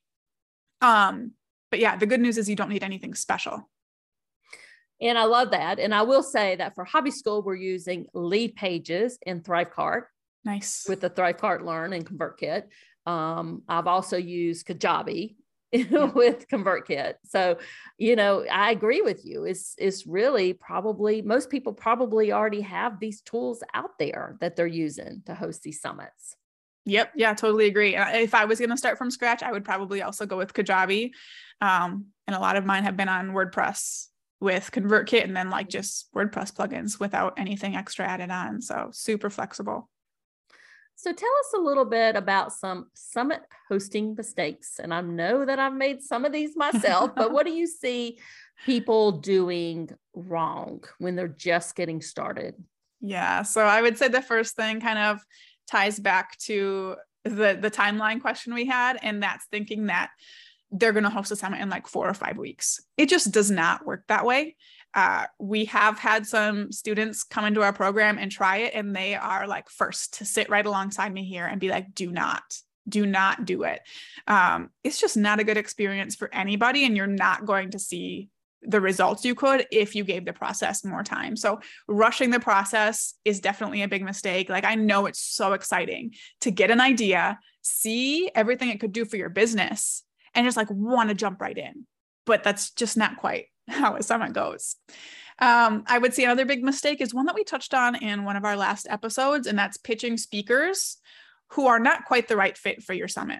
Um, 0.82 1.32
but 1.76 1.82
yeah, 1.82 1.98
the 1.98 2.06
good 2.06 2.22
news 2.22 2.38
is 2.38 2.50
you 2.50 2.56
don't 2.56 2.70
need 2.70 2.86
anything 2.86 3.14
special. 3.14 3.70
And 5.02 5.18
I 5.18 5.26
love 5.26 5.52
that. 5.52 5.78
And 5.78 5.94
I 5.94 6.04
will 6.04 6.24
say 6.24 6.56
that 6.56 6.74
for 6.74 6.86
Hobby 6.86 7.12
School, 7.12 7.42
we're 7.42 7.56
using 7.56 8.08
Leadpages 8.16 9.16
in 9.24 9.42
Thrivecart. 9.42 10.04
Nice. 10.46 10.86
With 10.88 11.02
the 11.02 11.10
Thrivecart 11.10 11.66
Learn 11.66 11.92
and 11.92 12.06
ConvertKit. 12.06 12.68
Um, 13.06 13.64
I've 13.68 13.88
also 13.88 14.16
used 14.16 14.66
Kajabi 14.66 15.36
with 15.74 16.48
ConvertKit. 16.48 17.16
So, 17.26 17.58
you 17.98 18.16
know, 18.16 18.46
I 18.50 18.72
agree 18.72 19.02
with 19.02 19.26
you. 19.26 19.44
It's 19.44 19.76
it's 19.78 20.08
really 20.08 20.54
probably 20.54 21.22
most 21.22 21.50
people 21.50 21.74
probably 21.74 22.32
already 22.32 22.62
have 22.62 23.02
these 23.02 23.20
tools 23.20 23.64
out 23.74 24.00
there 24.00 24.38
that 24.40 24.56
they're 24.56 24.66
using 24.66 25.24
to 25.26 25.36
host 25.36 25.64
these 25.64 25.82
summits. 25.82 26.38
Yep. 26.86 27.14
Yeah, 27.16 27.34
totally 27.34 27.66
agree. 27.66 27.96
If 27.96 28.36
I 28.36 28.46
was 28.46 28.60
going 28.60 28.70
to 28.70 28.78
start 28.78 28.98
from 28.98 29.10
scratch, 29.10 29.42
I 29.42 29.52
would 29.52 29.66
probably 29.66 30.02
also 30.02 30.26
go 30.26 30.38
with 30.38 30.54
Kajabi. 30.54 31.12
Um, 31.62 32.08
and 32.28 32.36
a 32.36 32.40
lot 32.40 32.58
of 32.58 32.66
mine 32.66 32.84
have 32.84 32.98
been 32.98 33.10
on 33.10 33.32
WordPress 33.32 34.08
with 34.40 34.70
ConvertKit 34.72 35.24
and 35.24 35.36
then 35.36 35.50
like 35.50 35.70
just 35.70 36.14
WordPress 36.14 36.54
plugins 36.54 37.00
without 37.00 37.34
anything 37.38 37.76
extra 37.76 38.06
added 38.06 38.30
on. 38.30 38.62
So 38.62 38.90
super 38.92 39.30
flexible. 39.30 39.90
So 40.98 41.12
tell 41.12 41.30
us 41.40 41.54
a 41.56 41.62
little 41.62 41.86
bit 41.86 42.16
about 42.16 42.54
some 42.54 42.88
summit 42.94 43.42
hosting 43.68 44.16
mistakes. 44.16 44.80
And 44.80 44.94
I 44.94 45.02
know 45.02 45.46
that 45.46 45.60
I've 45.60 45.74
made 45.74 46.02
some 46.02 46.24
of 46.24 46.32
these 46.32 46.56
myself, 46.56 47.12
but 47.16 47.32
what 47.32 47.46
do 47.46 47.52
you 47.52 47.68
see 47.82 48.20
people 48.66 49.12
doing 49.12 49.90
wrong 50.14 50.84
when 51.00 51.16
they're 51.16 51.28
just 51.28 51.76
getting 51.76 52.02
started? 52.02 52.56
Yeah. 53.02 53.42
So 53.42 53.62
I 53.66 53.82
would 53.82 53.98
say 53.98 54.08
the 54.08 54.22
first 54.22 54.56
thing 54.56 54.80
kind 54.80 55.00
of 55.00 55.26
ties 55.68 56.00
back 56.00 56.38
to 56.40 56.96
the 57.24 57.58
the 57.60 57.72
timeline 57.72 58.22
question 58.22 58.54
we 58.54 58.66
had 58.66 59.00
and 59.02 59.22
that's 59.22 59.46
thinking 59.46 59.88
that 59.88 60.12
they're 60.72 60.94
going 60.94 61.04
to 61.04 61.10
host 61.10 61.32
a 61.32 61.36
summit 61.36 61.62
in 61.62 61.70
like 61.70 61.88
four 61.88 62.08
or 62.08 62.14
five 62.14 62.38
weeks. 62.38 62.82
It 62.98 63.08
just 63.08 63.32
does 63.32 63.50
not 63.50 63.86
work 63.86 64.04
that 64.08 64.26
way. 64.26 64.56
Uh, 64.94 65.26
we 65.40 65.66
have 65.66 66.00
had 66.00 66.26
some 66.26 66.72
students 66.72 67.24
come 67.24 67.46
into 67.46 67.62
our 67.62 67.74
program 67.74 68.18
and 68.18 68.32
try 68.32 68.58
it 68.58 68.74
and 68.74 68.96
they 68.96 69.16
are 69.16 69.48
like 69.48 69.70
first 69.70 70.16
to 70.16 70.26
sit 70.26 70.50
right 70.50 70.66
alongside 70.66 71.14
me 71.14 71.26
here 71.26 71.46
and 71.46 71.60
be 71.60 71.70
like 71.70 71.94
do 71.94 72.12
not 72.12 72.44
do 72.88 73.06
not 73.06 73.46
do 73.46 73.64
it. 73.64 73.82
Um, 74.28 74.70
it's 74.84 75.00
just 75.00 75.18
not 75.18 75.40
a 75.40 75.44
good 75.44 75.58
experience 75.58 76.16
for 76.16 76.34
anybody 76.34 76.86
and 76.86 76.96
you're 76.96 77.08
not 77.08 77.46
going 77.46 77.72
to 77.72 77.80
see 77.80 78.30
the 78.68 78.82
results 78.82 79.26
you 79.26 79.36
could 79.36 79.66
if 79.72 79.96
you 79.96 80.04
gave 80.04 80.26
the 80.26 80.34
process 80.34 80.84
more 80.84 81.04
time. 81.04 81.36
So 81.36 81.60
rushing 81.88 82.30
the 82.30 82.40
process 82.40 83.14
is 83.24 83.40
definitely 83.40 83.82
a 83.84 83.88
big 83.88 84.04
mistake. 84.04 84.50
Like 84.50 84.66
I 84.66 84.76
know 84.76 85.06
it's 85.06 85.20
so 85.20 85.54
exciting 85.54 86.14
to 86.42 86.52
get 86.52 86.72
an 86.72 86.82
idea, 86.82 87.40
see 87.62 88.30
everything 88.34 88.70
it 88.70 88.80
could 88.80 88.92
do 88.92 89.06
for 89.06 89.18
your 89.18 89.30
business 89.30 90.04
and 90.34 90.46
just 90.46 90.58
like 90.58 90.70
want 90.70 91.10
to 91.10 91.16
jump 91.16 91.42
right 91.42 91.58
in. 91.58 91.86
But 92.26 92.44
that's 92.44 92.72
just 92.72 92.98
not 92.98 93.18
quite 93.18 93.46
how 93.68 93.96
a 93.96 94.04
summit 94.04 94.34
goes. 94.34 94.76
Um, 95.40 95.84
I 95.88 95.98
would 95.98 96.14
say 96.14 96.24
another 96.24 96.46
big 96.46 96.64
mistake 96.64 97.02
is 97.02 97.14
one 97.14 97.26
that 97.26 97.36
we 97.36 97.44
touched 97.44 97.74
on 97.74 97.96
in 97.96 98.24
one 98.24 98.38
of 98.38 98.46
our 98.46 98.56
last 98.56 98.88
episodes, 98.90 99.48
and 99.48 99.60
that's 99.60 99.78
pitching 99.78 100.18
speakers 100.18 100.98
who 101.50 101.68
are 101.68 101.80
not 101.80 102.06
quite 102.06 102.28
the 102.28 102.38
right 102.38 102.58
fit 102.58 102.82
for 102.82 102.94
your 102.94 103.10
summit. 103.10 103.40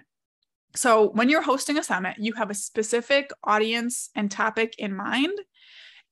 So 0.76 1.08
when 1.10 1.28
you're 1.28 1.42
hosting 1.42 1.78
a 1.78 1.82
summit, 1.82 2.16
you 2.18 2.34
have 2.34 2.50
a 2.50 2.54
specific 2.54 3.30
audience 3.42 4.10
and 4.14 4.30
topic 4.30 4.74
in 4.78 4.94
mind. 4.94 5.38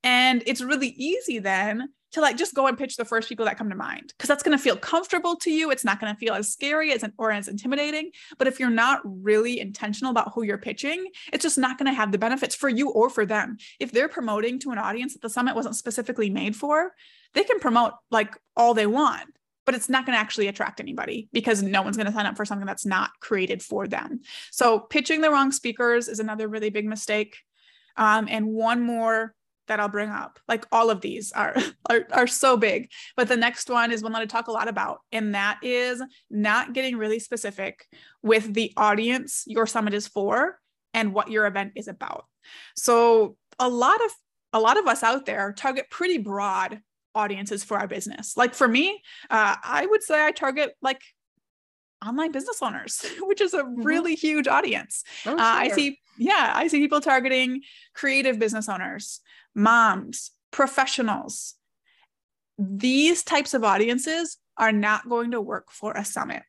And 0.03 0.43
it's 0.47 0.61
really 0.61 0.89
easy 0.89 1.39
then 1.39 1.89
to 2.13 2.21
like 2.21 2.37
just 2.37 2.55
go 2.55 2.67
and 2.67 2.79
pitch 2.79 2.97
the 2.97 3.05
first 3.05 3.29
people 3.29 3.45
that 3.45 3.59
come 3.59 3.69
to 3.69 3.77
mind 3.77 4.13
because 4.17 4.29
that's 4.29 4.43
going 4.43 4.57
to 4.57 4.63
feel 4.63 4.77
comfortable 4.77 5.37
to 5.37 5.51
you. 5.51 5.71
It's 5.71 5.85
not 5.85 6.01
going 6.01 6.15
to 6.15 6.19
feel 6.19 6.35
as 6.35 6.53
scary 6.53 6.93
as 6.93 7.05
or 7.19 7.33
as 7.33 7.49
intimidating. 7.49 8.11
But 8.39 8.47
if 8.47 8.61
you're 8.61 8.71
not 8.71 9.01
really 9.05 9.59
intentional 9.59 10.11
about 10.11 10.33
who 10.35 10.45
you're 10.45 10.59
pitching, 10.59 11.07
it's 11.33 11.43
just 11.43 11.59
not 11.59 11.77
going 11.77 11.91
to 11.91 11.97
have 11.97 12.13
the 12.13 12.19
benefits 12.19 12.55
for 12.55 12.69
you 12.69 12.91
or 12.91 13.11
for 13.11 13.27
them. 13.27 13.57
If 13.81 13.93
they're 13.93 14.09
promoting 14.09 14.61
to 14.61 14.71
an 14.71 14.79
audience 14.79 15.15
that 15.15 15.23
the 15.23 15.31
summit 15.31 15.57
wasn't 15.57 15.77
specifically 15.77 16.31
made 16.31 16.55
for, 16.55 16.93
they 17.33 17.45
can 17.45 17.59
promote 17.59 17.95
like 18.11 18.39
all 18.57 18.75
they 18.75 18.87
want 18.87 19.29
but 19.65 19.75
it's 19.75 19.89
not 19.89 20.07
going 20.07 20.17
to 20.17 20.21
actually 20.21 20.49
attract 20.49 20.81
anybody 20.81 21.29
because 21.33 21.63
no 21.63 21.83
one's 21.83 21.97
going 21.97 22.07
to 22.07 22.13
sign 22.13 22.27
up 22.27 22.37
for 22.37 22.45
something 22.45 22.67
that's 22.67 22.87
not 22.87 23.11
created 23.21 23.63
for 23.63 23.87
them. 23.87 24.21
So 24.51 24.81
pitching 24.81 25.21
the 25.21 25.31
wrong 25.31 25.53
speakers 25.53 26.09
is 26.09 26.21
another 26.21 26.49
really 26.49 26.71
big 26.71 26.87
mistake. 26.87 27.37
Um, 27.97 28.27
and 28.29 28.47
one 28.47 28.83
more 28.83 29.35
that 29.67 29.81
I'll 29.81 29.89
bring 29.89 30.11
up, 30.11 30.39
like 30.47 30.67
all 30.71 30.91
of 30.91 31.01
these 31.01 31.33
are, 31.33 31.57
are 31.91 32.07
are 32.13 32.27
so 32.27 32.57
big. 32.57 32.91
But 33.17 33.29
the 33.29 33.37
next 33.37 33.71
one 33.71 33.93
is 33.93 34.03
one 34.03 34.13
that 34.13 34.23
I 34.23 34.27
talk 34.27 34.49
a 34.49 34.53
lot 34.53 34.69
about, 34.69 35.01
and 35.11 35.35
that 35.35 35.61
is 35.63 36.03
not 36.31 36.75
getting 36.75 36.97
really 36.97 37.19
specific 37.19 37.87
with 38.23 38.53
the 38.53 38.73
audience 38.77 39.45
your 39.47 39.67
summit 39.67 39.95
is 39.95 40.07
for 40.07 40.59
and 40.93 41.15
what 41.15 41.31
your 41.31 41.47
event 41.47 41.73
is 41.77 41.89
about. 41.89 42.27
So 42.77 43.37
a 43.59 43.69
lot 43.69 44.05
of 44.05 44.11
a 44.53 44.61
lot 44.61 44.79
of 44.79 44.87
us 44.87 45.03
out 45.03 45.27
there 45.27 45.53
target 45.53 45.91
pretty 45.91 46.19
broad 46.19 46.81
audiences 47.15 47.65
for 47.65 47.79
our 47.79 47.87
business. 47.87 48.37
Like 48.37 48.55
for 48.55 48.69
me, 48.69 49.03
uh, 49.31 49.57
I 49.63 49.87
would 49.87 50.03
say 50.03 50.25
I 50.25 50.33
target 50.33 50.75
like 50.83 51.01
online 52.07 52.33
business 52.33 52.59
owners, 52.63 53.05
which 53.21 53.41
is 53.41 53.55
a 53.55 53.63
mm-hmm. 53.63 53.83
really 53.83 54.15
huge 54.15 54.49
audience. 54.49 55.05
Oh, 55.27 55.31
sure. 55.31 55.39
uh, 55.39 55.43
I 55.43 55.69
see, 55.69 55.99
yeah, 56.19 56.53
I 56.55 56.69
see 56.69 56.81
people 56.81 57.01
targeting 57.01 57.63
creative 57.95 58.39
business 58.39 58.69
owners, 58.69 59.21
moms, 59.55 60.31
professionals. 60.51 61.55
these 62.57 63.25
types 63.25 63.55
of 63.55 63.65
audiences 63.65 64.37
are 64.57 64.71
not 64.71 65.09
going 65.09 65.33
to 65.33 65.41
work 65.41 65.73
for 65.73 65.93
a 65.93 66.05
summit. 66.05 66.43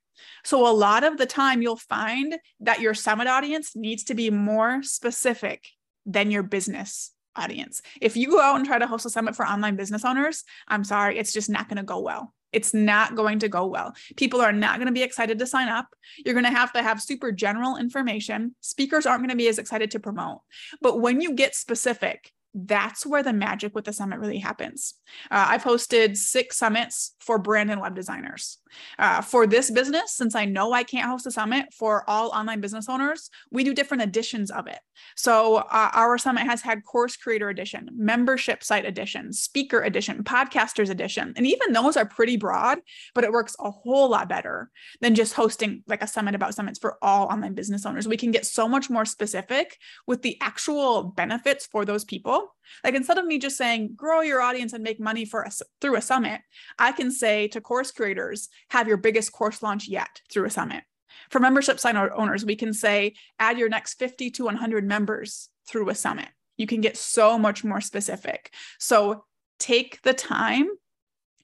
So, 0.43 0.67
a 0.67 0.71
lot 0.71 1.03
of 1.03 1.17
the 1.17 1.25
time, 1.25 1.61
you'll 1.61 1.75
find 1.75 2.37
that 2.59 2.79
your 2.79 2.93
summit 2.93 3.27
audience 3.27 3.75
needs 3.75 4.03
to 4.05 4.13
be 4.13 4.29
more 4.29 4.83
specific 4.83 5.65
than 6.05 6.31
your 6.31 6.43
business 6.43 7.14
audience. 7.35 7.81
If 8.01 8.17
you 8.17 8.29
go 8.29 8.41
out 8.41 8.55
and 8.55 8.65
try 8.65 8.79
to 8.79 8.87
host 8.87 9.05
a 9.05 9.09
summit 9.09 9.35
for 9.35 9.45
online 9.45 9.75
business 9.75 10.05
owners, 10.05 10.43
I'm 10.67 10.83
sorry, 10.83 11.17
it's 11.17 11.33
just 11.33 11.49
not 11.49 11.67
going 11.67 11.77
to 11.77 11.83
go 11.83 11.99
well. 11.99 12.33
It's 12.51 12.73
not 12.73 13.15
going 13.15 13.39
to 13.39 13.49
go 13.49 13.65
well. 13.65 13.93
People 14.15 14.39
are 14.39 14.53
not 14.53 14.77
going 14.77 14.87
to 14.87 14.93
be 14.93 15.03
excited 15.03 15.39
to 15.39 15.45
sign 15.45 15.67
up. 15.67 15.87
You're 16.23 16.33
going 16.33 16.45
to 16.45 16.51
have 16.51 16.71
to 16.73 16.81
have 16.81 17.01
super 17.01 17.33
general 17.33 17.75
information. 17.75 18.55
Speakers 18.61 19.05
aren't 19.05 19.21
going 19.21 19.29
to 19.29 19.35
be 19.35 19.49
as 19.49 19.59
excited 19.59 19.91
to 19.91 19.99
promote. 19.99 20.39
But 20.81 21.01
when 21.01 21.19
you 21.19 21.33
get 21.33 21.53
specific, 21.53 22.31
that's 22.57 23.05
where 23.05 23.21
the 23.21 23.33
magic 23.33 23.75
with 23.75 23.83
the 23.83 23.91
summit 23.91 24.19
really 24.19 24.39
happens. 24.39 24.93
Uh, 25.29 25.47
I've 25.49 25.63
hosted 25.63 26.15
six 26.15 26.57
summits 26.57 27.13
for 27.19 27.37
brand 27.37 27.69
and 27.69 27.81
web 27.81 27.95
designers. 27.95 28.59
Uh, 28.97 29.21
for 29.21 29.45
this 29.45 29.69
business, 29.71 30.15
since 30.15 30.35
I 30.35 30.45
know 30.45 30.71
I 30.71 30.83
can't 30.83 31.09
host 31.09 31.27
a 31.27 31.31
summit 31.31 31.73
for 31.73 32.09
all 32.09 32.29
online 32.29 32.61
business 32.61 32.87
owners, 32.89 33.29
we 33.51 33.63
do 33.63 33.73
different 33.73 34.03
editions 34.03 34.51
of 34.51 34.67
it. 34.67 34.79
So 35.15 35.57
uh, 35.57 35.91
our 35.93 36.17
summit 36.17 36.45
has 36.45 36.61
had 36.61 36.83
course 36.83 37.17
creator 37.17 37.49
edition, 37.49 37.89
membership 37.93 38.63
site 38.63 38.85
edition, 38.85 39.33
speaker 39.33 39.81
edition, 39.81 40.23
podcasters 40.23 40.89
edition, 40.89 41.33
and 41.35 41.45
even 41.45 41.73
those 41.73 41.97
are 41.97 42.05
pretty 42.05 42.37
broad, 42.37 42.79
but 43.13 43.23
it 43.23 43.31
works 43.31 43.55
a 43.59 43.71
whole 43.71 44.09
lot 44.09 44.29
better 44.29 44.69
than 45.01 45.15
just 45.15 45.33
hosting 45.33 45.83
like 45.87 46.01
a 46.01 46.07
summit 46.07 46.35
about 46.35 46.55
summits 46.55 46.79
for 46.79 46.97
all 47.01 47.27
online 47.27 47.53
business 47.53 47.85
owners. 47.85 48.07
We 48.07 48.17
can 48.17 48.31
get 48.31 48.45
so 48.45 48.67
much 48.67 48.89
more 48.89 49.05
specific 49.05 49.77
with 50.07 50.21
the 50.21 50.37
actual 50.41 51.03
benefits 51.03 51.65
for 51.65 51.85
those 51.85 52.05
people 52.05 52.44
like 52.83 52.95
instead 52.95 53.17
of 53.17 53.25
me 53.25 53.37
just 53.37 53.57
saying 53.57 53.93
grow 53.95 54.21
your 54.21 54.41
audience 54.41 54.73
and 54.73 54.83
make 54.83 54.99
money 54.99 55.25
for 55.25 55.45
us 55.45 55.61
through 55.81 55.95
a 55.95 56.01
summit, 56.01 56.41
I 56.79 56.91
can 56.91 57.11
say 57.11 57.47
to 57.49 57.61
course 57.61 57.91
creators, 57.91 58.49
have 58.69 58.87
your 58.87 58.97
biggest 58.97 59.31
course 59.31 59.61
launch 59.61 59.87
yet 59.87 60.21
through 60.31 60.45
a 60.45 60.49
summit. 60.49 60.83
For 61.29 61.39
membership 61.39 61.79
sign 61.79 61.97
owners, 61.97 62.45
we 62.45 62.55
can 62.55 62.73
say 62.73 63.13
add 63.39 63.57
your 63.57 63.69
next 63.69 63.95
50 63.95 64.31
to 64.31 64.45
100 64.45 64.85
members 64.85 65.49
through 65.67 65.89
a 65.89 65.95
summit. 65.95 66.29
You 66.57 66.67
can 66.67 66.81
get 66.81 66.97
so 66.97 67.37
much 67.37 67.63
more 67.63 67.81
specific. 67.81 68.53
So 68.79 69.25
take 69.59 70.01
the 70.03 70.13
time 70.13 70.67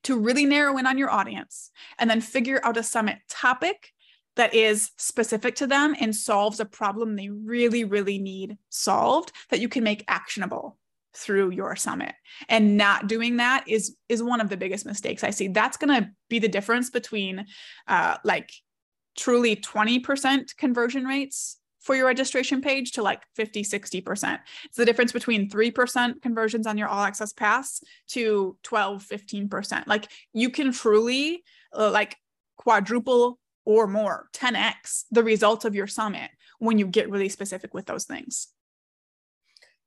to 0.03 0.19
really 0.19 0.45
narrow 0.45 0.77
in 0.77 0.87
on 0.87 0.97
your 0.97 1.09
audience 1.09 1.71
and 1.99 2.09
then 2.09 2.21
figure 2.21 2.59
out 2.63 2.77
a 2.77 2.83
summit 2.83 3.19
topic 3.29 3.91
that 4.35 4.53
is 4.53 4.91
specific 4.97 5.55
to 5.55 5.67
them 5.67 5.95
and 5.99 6.15
solves 6.15 6.59
a 6.59 6.65
problem 6.65 7.15
they 7.15 7.29
really, 7.29 7.83
really 7.83 8.17
need 8.17 8.57
solved 8.69 9.31
that 9.49 9.59
you 9.59 9.69
can 9.69 9.83
make 9.83 10.05
actionable 10.07 10.77
through 11.13 11.51
your 11.51 11.75
summit. 11.75 12.13
And 12.49 12.77
not 12.77 13.07
doing 13.07 13.37
that 13.37 13.65
is 13.67 13.95
is 14.09 14.23
one 14.23 14.41
of 14.41 14.49
the 14.49 14.57
biggest 14.57 14.85
mistakes 14.85 15.23
i 15.23 15.29
see. 15.29 15.47
That's 15.47 15.77
going 15.77 16.01
to 16.01 16.09
be 16.29 16.39
the 16.39 16.47
difference 16.47 16.89
between 16.89 17.45
uh 17.87 18.17
like 18.23 18.51
truly 19.17 19.55
20% 19.57 20.55
conversion 20.57 21.05
rates 21.05 21.57
for 21.81 21.95
your 21.95 22.05
registration 22.05 22.61
page 22.61 22.93
to 22.93 23.01
like 23.01 23.21
50 23.35 23.63
60% 23.63 24.39
it's 24.65 24.77
the 24.77 24.85
difference 24.85 25.11
between 25.11 25.49
3% 25.49 26.21
conversions 26.21 26.67
on 26.67 26.77
your 26.77 26.87
all 26.87 27.03
access 27.03 27.33
pass 27.33 27.81
to 28.09 28.55
12 28.63 29.05
15% 29.05 29.87
like 29.87 30.07
you 30.33 30.49
can 30.49 30.71
truly 30.71 31.43
uh, 31.75 31.91
like 31.91 32.17
quadruple 32.57 33.39
or 33.65 33.87
more 33.87 34.27
10x 34.33 35.03
the 35.11 35.23
results 35.23 35.65
of 35.65 35.75
your 35.75 35.87
summit 35.87 36.29
when 36.59 36.77
you 36.77 36.85
get 36.85 37.09
really 37.09 37.29
specific 37.29 37.73
with 37.73 37.87
those 37.87 38.05
things 38.05 38.47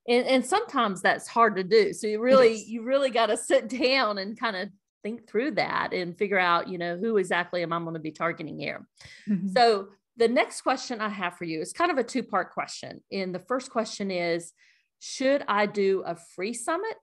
and, 0.08 0.26
and 0.26 0.44
sometimes 0.44 1.00
that's 1.00 1.28
hard 1.28 1.56
to 1.56 1.64
do 1.64 1.92
so 1.92 2.06
you 2.06 2.20
really 2.20 2.62
you 2.64 2.82
really 2.82 3.10
got 3.10 3.26
to 3.26 3.36
sit 3.50 3.68
down 3.68 4.18
and 4.18 4.38
kind 4.38 4.56
of 4.56 4.68
think 5.02 5.28
through 5.28 5.50
that 5.52 5.92
and 5.92 6.16
figure 6.16 6.38
out 6.38 6.68
you 6.68 6.78
know 6.78 6.96
who 6.96 7.16
exactly 7.16 7.62
am 7.62 7.72
i 7.72 7.78
going 7.78 7.94
to 7.94 8.00
be 8.00 8.10
targeting 8.10 8.58
here. 8.58 8.86
Mm-hmm. 9.28 9.48
so 9.48 9.88
the 10.16 10.28
next 10.28 10.62
question 10.62 11.00
i 11.00 11.08
have 11.08 11.36
for 11.36 11.44
you 11.44 11.60
is 11.60 11.72
kind 11.72 11.90
of 11.90 11.98
a 11.98 12.04
two 12.04 12.22
part 12.22 12.52
question 12.52 13.02
and 13.12 13.34
the 13.34 13.40
first 13.40 13.70
question 13.70 14.10
is 14.10 14.52
should 15.00 15.44
i 15.48 15.66
do 15.66 16.02
a 16.06 16.16
free 16.16 16.54
summit 16.54 16.96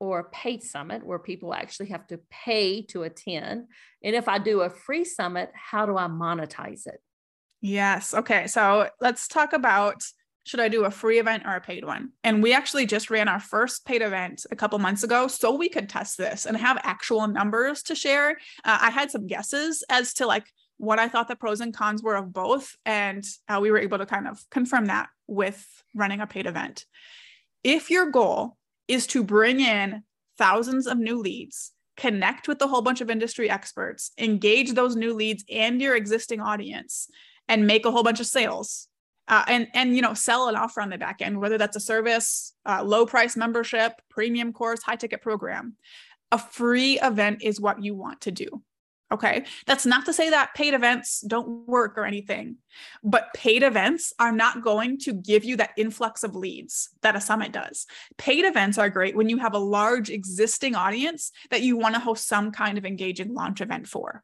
or 0.00 0.18
a 0.18 0.24
paid 0.30 0.64
summit 0.64 1.06
where 1.06 1.20
people 1.20 1.54
actually 1.54 1.90
have 1.90 2.04
to 2.08 2.18
pay 2.28 2.82
to 2.82 3.04
attend? 3.04 3.68
And 4.02 4.16
if 4.16 4.26
i 4.26 4.38
do 4.38 4.62
a 4.62 4.70
free 4.70 5.04
summit 5.04 5.52
how 5.54 5.86
do 5.86 5.96
i 5.96 6.06
monetize 6.06 6.86
it? 6.86 7.00
Yes 7.60 8.12
okay 8.12 8.46
so 8.48 8.88
let's 9.00 9.28
talk 9.28 9.52
about 9.52 10.02
should 10.44 10.60
I 10.60 10.68
do 10.68 10.84
a 10.84 10.90
free 10.90 11.18
event 11.18 11.44
or 11.46 11.54
a 11.54 11.60
paid 11.60 11.84
one? 11.84 12.10
And 12.24 12.42
we 12.42 12.52
actually 12.52 12.86
just 12.86 13.10
ran 13.10 13.28
our 13.28 13.40
first 13.40 13.84
paid 13.84 14.02
event 14.02 14.44
a 14.50 14.56
couple 14.56 14.78
months 14.78 15.04
ago 15.04 15.28
so 15.28 15.54
we 15.54 15.68
could 15.68 15.88
test 15.88 16.18
this 16.18 16.46
and 16.46 16.56
have 16.56 16.80
actual 16.82 17.26
numbers 17.28 17.82
to 17.84 17.94
share. 17.94 18.38
Uh, 18.64 18.78
I 18.80 18.90
had 18.90 19.10
some 19.10 19.26
guesses 19.26 19.84
as 19.88 20.14
to 20.14 20.26
like 20.26 20.46
what 20.78 20.98
I 20.98 21.08
thought 21.08 21.28
the 21.28 21.36
pros 21.36 21.60
and 21.60 21.72
cons 21.72 22.02
were 22.02 22.16
of 22.16 22.32
both. 22.32 22.74
And 22.84 23.24
uh, 23.48 23.60
we 23.60 23.70
were 23.70 23.78
able 23.78 23.98
to 23.98 24.06
kind 24.06 24.26
of 24.26 24.40
confirm 24.50 24.86
that 24.86 25.10
with 25.28 25.64
running 25.94 26.20
a 26.20 26.26
paid 26.26 26.46
event. 26.46 26.86
If 27.62 27.90
your 27.90 28.10
goal 28.10 28.56
is 28.88 29.06
to 29.08 29.22
bring 29.22 29.60
in 29.60 30.02
thousands 30.38 30.88
of 30.88 30.98
new 30.98 31.18
leads, 31.18 31.70
connect 31.96 32.48
with 32.48 32.60
a 32.62 32.66
whole 32.66 32.82
bunch 32.82 33.00
of 33.00 33.10
industry 33.10 33.48
experts, 33.48 34.10
engage 34.18 34.72
those 34.72 34.96
new 34.96 35.14
leads 35.14 35.44
and 35.48 35.80
your 35.80 35.94
existing 35.94 36.40
audience, 36.40 37.08
and 37.48 37.66
make 37.66 37.86
a 37.86 37.92
whole 37.92 38.02
bunch 38.02 38.18
of 38.18 38.26
sales 38.26 38.88
uh, 39.32 39.44
and 39.48 39.66
and 39.72 39.96
you 39.96 40.02
know 40.02 40.12
sell 40.12 40.48
an 40.48 40.56
offer 40.56 40.82
on 40.82 40.90
the 40.90 40.98
back 40.98 41.22
end 41.22 41.40
whether 41.40 41.56
that's 41.56 41.74
a 41.74 41.80
service 41.80 42.52
uh, 42.66 42.82
low 42.84 43.06
price 43.06 43.34
membership 43.34 43.94
premium 44.10 44.52
course 44.52 44.82
high 44.82 44.96
ticket 44.96 45.22
program. 45.22 45.74
A 46.30 46.38
free 46.38 47.00
event 47.00 47.42
is 47.42 47.60
what 47.60 47.82
you 47.82 47.94
want 47.94 48.20
to 48.22 48.30
do 48.30 48.62
okay? 49.10 49.44
That's 49.66 49.84
not 49.84 50.06
to 50.06 50.12
say 50.12 50.30
that 50.30 50.54
paid 50.54 50.72
events 50.72 51.20
don't 51.20 51.66
work 51.68 51.98
or 51.98 52.04
anything 52.04 52.56
but 53.04 53.32
paid 53.34 53.62
events 53.62 54.12
are 54.18 54.32
not 54.32 54.62
going 54.62 54.98
to 55.00 55.12
give 55.12 55.44
you 55.44 55.56
that 55.56 55.72
influx 55.76 56.24
of 56.24 56.34
leads 56.34 56.88
that 57.02 57.16
a 57.16 57.20
summit 57.20 57.52
does. 57.52 57.86
Paid 58.16 58.46
events 58.46 58.78
are 58.78 58.88
great 58.88 59.14
when 59.14 59.28
you 59.28 59.38
have 59.38 59.54
a 59.54 59.58
large 59.58 60.08
existing 60.10 60.74
audience 60.74 61.32
that 61.50 61.62
you 61.62 61.76
want 61.76 61.94
to 61.94 62.00
host 62.00 62.26
some 62.26 62.52
kind 62.52 62.78
of 62.78 62.86
engaging 62.86 63.34
launch 63.34 63.60
event 63.60 63.86
for 63.86 64.22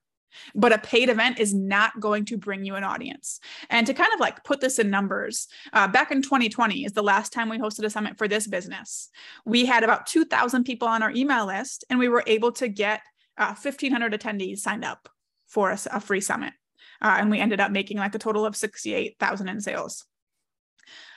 but 0.55 0.73
a 0.73 0.79
paid 0.79 1.09
event 1.09 1.39
is 1.39 1.55
not 1.55 1.99
going 2.01 2.25
to 2.27 2.37
bring 2.37 2.65
you 2.65 2.75
an 2.75 2.85
audience. 2.85 3.41
And 3.71 3.87
to 3.87 3.95
kind 3.95 4.13
of 4.13 4.21
like 4.21 4.45
put 4.45 4.61
this 4.61 4.79
in 4.79 4.91
numbers, 4.91 5.49
uh, 5.73 5.89
back 5.89 6.11
in 6.11 6.23
2020 6.23 6.85
is 6.85 6.93
the 6.93 7.03
last 7.03 7.33
time 7.33 7.49
we 7.49 7.59
hosted 7.59 7.85
a 7.85 7.91
summit 7.91 8.19
for 8.19 8.29
this 8.29 8.47
business. 8.47 9.11
We 9.45 9.65
had 9.65 9.85
about 9.85 10.07
2,000 10.07 10.65
people 10.65 10.89
on 10.89 11.03
our 11.03 11.11
email 11.11 11.47
list, 11.47 11.85
and 11.91 11.99
we 11.99 12.09
were 12.09 12.25
able 12.27 12.53
to 12.53 12.69
get 12.69 13.03
uh, 13.37 13.55
1,500 13.55 14.13
attendees 14.13 14.59
signed 14.59 14.85
up 14.85 15.09
for 15.47 15.71
a, 15.71 15.79
a 15.93 16.01
free 16.01 16.21
summit. 16.21 16.53
Uh, 17.01 17.17
and 17.19 17.31
we 17.31 17.39
ended 17.39 17.61
up 17.61 17.71
making 17.71 17.97
like 17.97 18.15
a 18.15 18.19
total 18.19 18.45
of 18.45 18.57
68,000 18.57 19.49
in 19.49 19.61
sales. 19.61 20.05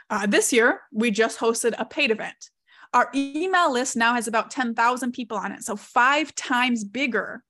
Uh, 0.09 0.27
this 0.27 0.51
year, 0.51 0.81
we 0.91 1.09
just 1.09 1.39
hosted 1.39 1.73
a 1.77 1.85
paid 1.85 2.11
event. 2.11 2.49
Our 2.93 3.09
email 3.15 3.71
list 3.71 3.95
now 3.95 4.13
has 4.13 4.27
about 4.27 4.51
10,000 4.51 5.13
people 5.13 5.37
on 5.37 5.53
it, 5.53 5.63
so 5.63 5.77
five 5.77 6.35
times 6.35 6.83
bigger 6.83 7.43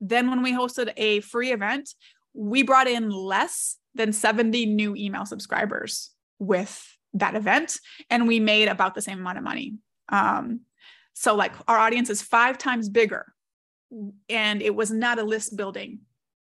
then 0.00 0.30
when 0.30 0.42
we 0.42 0.52
hosted 0.52 0.92
a 0.96 1.20
free 1.20 1.52
event, 1.52 1.90
we 2.34 2.62
brought 2.62 2.86
in 2.86 3.10
less 3.10 3.76
than 3.94 4.12
70 4.12 4.66
new 4.66 4.94
email 4.96 5.26
subscribers 5.26 6.10
with 6.38 6.96
that 7.14 7.34
event, 7.34 7.78
and 8.10 8.28
we 8.28 8.38
made 8.38 8.68
about 8.68 8.94
the 8.94 9.02
same 9.02 9.18
amount 9.18 9.38
of 9.38 9.44
money. 9.44 9.74
Um, 10.08 10.60
so, 11.14 11.34
like, 11.34 11.52
our 11.66 11.78
audience 11.78 12.10
is 12.10 12.22
five 12.22 12.58
times 12.58 12.88
bigger, 12.88 13.32
and 14.28 14.62
it 14.62 14.74
was 14.74 14.90
not 14.90 15.18
a 15.18 15.24
list 15.24 15.56
building 15.56 16.00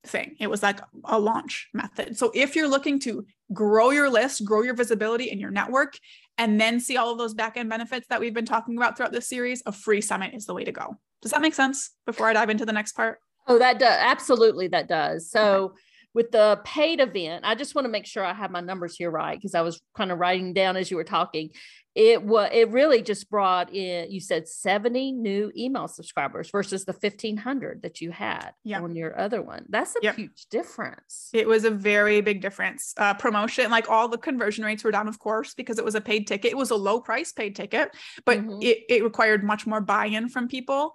thing. 0.04 0.36
It 0.40 0.48
was 0.48 0.62
like 0.62 0.80
a 1.04 1.18
launch 1.18 1.68
method. 1.74 2.16
So, 2.16 2.32
if 2.34 2.56
you're 2.56 2.68
looking 2.68 2.98
to 3.00 3.26
grow 3.52 3.90
your 3.90 4.08
list, 4.08 4.44
grow 4.44 4.62
your 4.62 4.74
visibility 4.74 5.30
in 5.30 5.38
your 5.38 5.50
network, 5.50 5.98
and 6.38 6.60
then 6.60 6.80
see 6.80 6.96
all 6.96 7.12
of 7.12 7.18
those 7.18 7.34
back 7.34 7.56
end 7.56 7.68
benefits 7.68 8.06
that 8.08 8.20
we've 8.20 8.34
been 8.34 8.46
talking 8.46 8.76
about 8.76 8.96
throughout 8.96 9.12
this 9.12 9.28
series, 9.28 9.62
a 9.66 9.72
free 9.72 10.00
summit 10.00 10.32
is 10.32 10.46
the 10.46 10.54
way 10.54 10.64
to 10.64 10.72
go. 10.72 10.96
Does 11.20 11.32
that 11.32 11.42
make 11.42 11.54
sense 11.54 11.90
before 12.06 12.28
I 12.28 12.32
dive 12.32 12.50
into 12.50 12.64
the 12.64 12.72
next 12.72 12.92
part? 12.92 13.18
Oh, 13.46 13.58
that 13.58 13.78
does 13.78 13.96
absolutely 14.00 14.68
that 14.68 14.88
does. 14.88 15.30
So 15.30 15.64
okay. 15.64 15.74
with 16.14 16.30
the 16.30 16.60
paid 16.64 17.00
event, 17.00 17.44
I 17.44 17.54
just 17.54 17.74
want 17.74 17.86
to 17.86 17.90
make 17.90 18.06
sure 18.06 18.24
I 18.24 18.34
have 18.34 18.50
my 18.50 18.60
numbers 18.60 18.96
here 18.96 19.10
right 19.10 19.36
because 19.36 19.54
I 19.54 19.62
was 19.62 19.80
kind 19.96 20.12
of 20.12 20.18
writing 20.18 20.52
down 20.52 20.76
as 20.76 20.90
you 20.90 20.96
were 20.96 21.04
talking 21.04 21.50
it 21.94 22.22
was 22.22 22.48
it 22.52 22.70
really 22.70 23.02
just 23.02 23.28
brought 23.28 23.72
in 23.72 24.10
you 24.10 24.20
said 24.20 24.48
70 24.48 25.12
new 25.12 25.52
email 25.56 25.88
subscribers 25.88 26.50
versus 26.50 26.84
the 26.84 26.92
1500 26.92 27.82
that 27.82 28.00
you 28.00 28.10
had 28.10 28.52
yep. 28.64 28.82
on 28.82 28.94
your 28.94 29.18
other 29.18 29.42
one 29.42 29.64
that's 29.68 29.94
a 29.96 29.98
yep. 30.02 30.16
huge 30.16 30.46
difference 30.50 31.28
it 31.34 31.46
was 31.46 31.64
a 31.64 31.70
very 31.70 32.20
big 32.22 32.40
difference 32.40 32.94
uh, 32.96 33.12
promotion 33.14 33.70
like 33.70 33.90
all 33.90 34.08
the 34.08 34.16
conversion 34.16 34.64
rates 34.64 34.84
were 34.84 34.90
down 34.90 35.06
of 35.06 35.18
course 35.18 35.54
because 35.54 35.78
it 35.78 35.84
was 35.84 35.94
a 35.94 36.00
paid 36.00 36.26
ticket 36.26 36.52
it 36.52 36.56
was 36.56 36.70
a 36.70 36.76
low 36.76 36.98
price 36.98 37.32
paid 37.32 37.54
ticket 37.54 37.90
but 38.24 38.38
mm-hmm. 38.38 38.62
it, 38.62 38.78
it 38.88 39.04
required 39.04 39.44
much 39.44 39.66
more 39.66 39.80
buy-in 39.80 40.28
from 40.28 40.48
people 40.48 40.94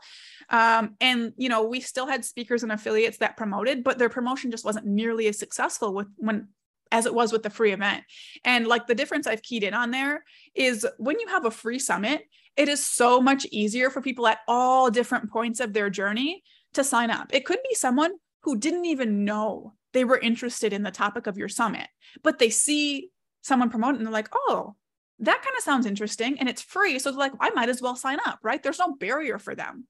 um, 0.49 0.95
and 0.99 1.33
you 1.37 1.49
know 1.49 1.63
we 1.63 1.79
still 1.79 2.07
had 2.07 2.25
speakers 2.25 2.63
and 2.63 2.71
affiliates 2.71 3.17
that 3.17 3.37
promoted 3.37 3.83
but 3.83 3.99
their 3.99 4.09
promotion 4.09 4.49
just 4.49 4.65
wasn't 4.65 4.85
nearly 4.85 5.27
as 5.27 5.37
successful 5.37 5.93
with 5.93 6.07
when 6.17 6.47
as 6.91 7.05
it 7.05 7.13
was 7.13 7.31
with 7.31 7.43
the 7.43 7.49
free 7.49 7.71
event. 7.71 8.03
And 8.43 8.67
like 8.67 8.87
the 8.87 8.95
difference 8.95 9.27
I've 9.27 9.43
keyed 9.43 9.63
in 9.63 9.73
on 9.73 9.91
there 9.91 10.23
is 10.55 10.85
when 10.97 11.19
you 11.19 11.27
have 11.27 11.45
a 11.45 11.51
free 11.51 11.79
summit, 11.79 12.23
it 12.55 12.69
is 12.69 12.83
so 12.83 13.21
much 13.21 13.45
easier 13.51 13.89
for 13.89 14.01
people 14.01 14.27
at 14.27 14.39
all 14.47 14.89
different 14.89 15.29
points 15.29 15.59
of 15.59 15.73
their 15.73 15.89
journey 15.89 16.43
to 16.73 16.83
sign 16.83 17.11
up. 17.11 17.33
It 17.33 17.45
could 17.45 17.59
be 17.67 17.75
someone 17.75 18.13
who 18.41 18.57
didn't 18.57 18.85
even 18.85 19.25
know 19.25 19.73
they 19.93 20.03
were 20.03 20.17
interested 20.17 20.73
in 20.73 20.83
the 20.83 20.91
topic 20.91 21.27
of 21.27 21.37
your 21.37 21.49
summit, 21.49 21.87
but 22.23 22.39
they 22.39 22.49
see 22.49 23.09
someone 23.41 23.69
promote 23.69 23.95
it 23.95 23.97
and 23.97 24.05
they're 24.05 24.13
like, 24.13 24.29
oh, 24.33 24.75
that 25.19 25.41
kind 25.41 25.55
of 25.57 25.63
sounds 25.63 25.85
interesting 25.85 26.37
and 26.39 26.49
it's 26.49 26.61
free. 26.61 26.99
So 26.99 27.11
like, 27.11 27.31
I 27.39 27.49
might 27.51 27.69
as 27.69 27.81
well 27.81 27.95
sign 27.95 28.19
up, 28.25 28.39
right? 28.43 28.61
There's 28.61 28.79
no 28.79 28.95
barrier 28.95 29.39
for 29.39 29.55
them. 29.55 29.87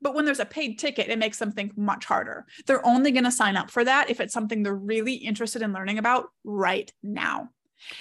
But 0.00 0.14
when 0.14 0.24
there's 0.24 0.40
a 0.40 0.46
paid 0.46 0.78
ticket, 0.78 1.08
it 1.08 1.18
makes 1.18 1.38
them 1.38 1.52
think 1.52 1.76
much 1.76 2.04
harder. 2.04 2.46
They're 2.66 2.86
only 2.86 3.10
going 3.10 3.24
to 3.24 3.32
sign 3.32 3.56
up 3.56 3.70
for 3.70 3.84
that 3.84 4.10
if 4.10 4.20
it's 4.20 4.34
something 4.34 4.62
they're 4.62 4.74
really 4.74 5.14
interested 5.14 5.62
in 5.62 5.72
learning 5.72 5.98
about 5.98 6.28
right 6.44 6.92
now. 7.02 7.50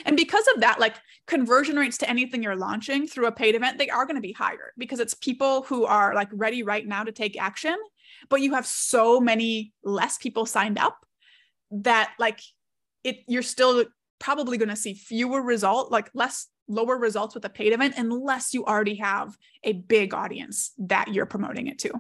And 0.06 0.16
because 0.16 0.48
of 0.54 0.62
that, 0.62 0.80
like 0.80 0.96
conversion 1.28 1.76
rates 1.76 1.98
to 2.00 2.10
anything 2.10 2.44
you're 2.44 2.56
launching 2.56 3.08
through 3.08 3.28
a 3.28 3.32
paid 3.32 3.56
event, 3.56 3.78
they 3.78 3.90
are 3.90 4.06
going 4.06 4.16
to 4.16 4.22
be 4.22 4.32
higher 4.32 4.72
because 4.78 5.00
it's 5.00 5.14
people 5.14 5.64
who 5.64 5.86
are 5.86 6.14
like 6.16 6.30
ready 6.32 6.64
right 6.64 6.86
now 6.86 7.04
to 7.04 7.12
take 7.12 7.42
action. 7.42 7.76
But 8.30 8.42
you 8.42 8.54
have 8.54 8.66
so 8.66 9.20
many 9.20 9.74
less 9.84 10.18
people 10.18 10.46
signed 10.46 10.78
up 10.78 11.06
that 11.72 12.14
like 12.20 12.40
it, 13.04 13.18
you're 13.28 13.42
still 13.42 13.86
probably 14.24 14.58
going 14.58 14.70
to 14.70 14.76
see 14.76 14.94
fewer 14.94 15.42
result, 15.42 15.92
like 15.92 16.10
less 16.14 16.48
lower 16.70 16.98
results 16.98 17.36
with 17.36 17.44
a 17.44 17.50
paid 17.50 17.74
event 17.74 17.96
unless 17.98 18.54
you 18.54 18.64
already 18.64 18.96
have 18.96 19.36
a 19.64 19.74
big 19.74 20.14
audience 20.14 20.72
that 20.78 21.10
you're 21.10 21.26
promoting 21.26 21.68
it 21.68 21.78
to. 21.80 21.92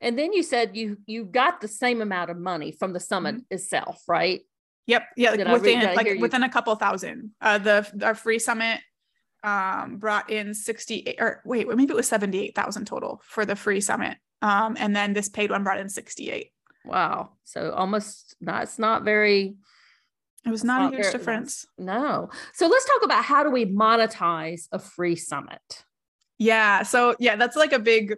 And 0.00 0.16
then 0.18 0.32
you 0.32 0.42
said 0.42 0.76
you 0.76 0.98
you 1.06 1.24
got 1.24 1.60
the 1.60 1.66
same 1.66 2.02
amount 2.02 2.30
of 2.30 2.36
money 2.36 2.70
from 2.70 2.92
the 2.92 3.00
summit 3.00 3.36
mm-hmm. 3.36 3.54
itself, 3.54 4.02
right? 4.06 4.42
Yep. 4.86 5.02
Yeah. 5.16 5.30
Like 5.30 5.48
within 5.48 5.94
like 5.94 6.20
within 6.20 6.42
a 6.42 6.48
couple 6.50 6.74
thousand. 6.76 7.30
Uh 7.40 7.58
the 7.58 8.00
our 8.02 8.14
free 8.14 8.38
summit 8.38 8.80
um 9.42 9.96
brought 9.96 10.30
in 10.30 10.52
68 10.52 11.16
or 11.18 11.42
wait, 11.44 11.66
maybe 11.66 11.92
it 11.92 11.96
was 11.96 12.08
78,000 12.08 12.84
total 12.84 13.22
for 13.24 13.46
the 13.46 13.56
free 13.56 13.80
summit. 13.80 14.18
Um 14.42 14.76
and 14.78 14.94
then 14.94 15.14
this 15.14 15.28
paid 15.28 15.50
one 15.50 15.64
brought 15.64 15.80
in 15.80 15.88
68. 15.88 16.52
Wow. 16.84 17.30
So 17.44 17.72
almost 17.72 18.36
that's 18.40 18.78
not 18.78 19.02
very 19.02 19.56
it 20.46 20.50
was 20.50 20.64
not, 20.64 20.92
a 20.92 20.96
huge 20.96 21.12
difference. 21.12 21.66
No. 21.76 22.30
So 22.54 22.68
let's 22.68 22.84
talk 22.84 23.04
about 23.04 23.24
how 23.24 23.42
do 23.42 23.50
we 23.50 23.66
monetize 23.66 24.68
a 24.72 24.78
free 24.78 25.16
summit? 25.16 25.84
Yeah. 26.38 26.82
So 26.84 27.16
yeah, 27.18 27.36
that's 27.36 27.56
like 27.56 27.72
a 27.72 27.78
big 27.78 28.16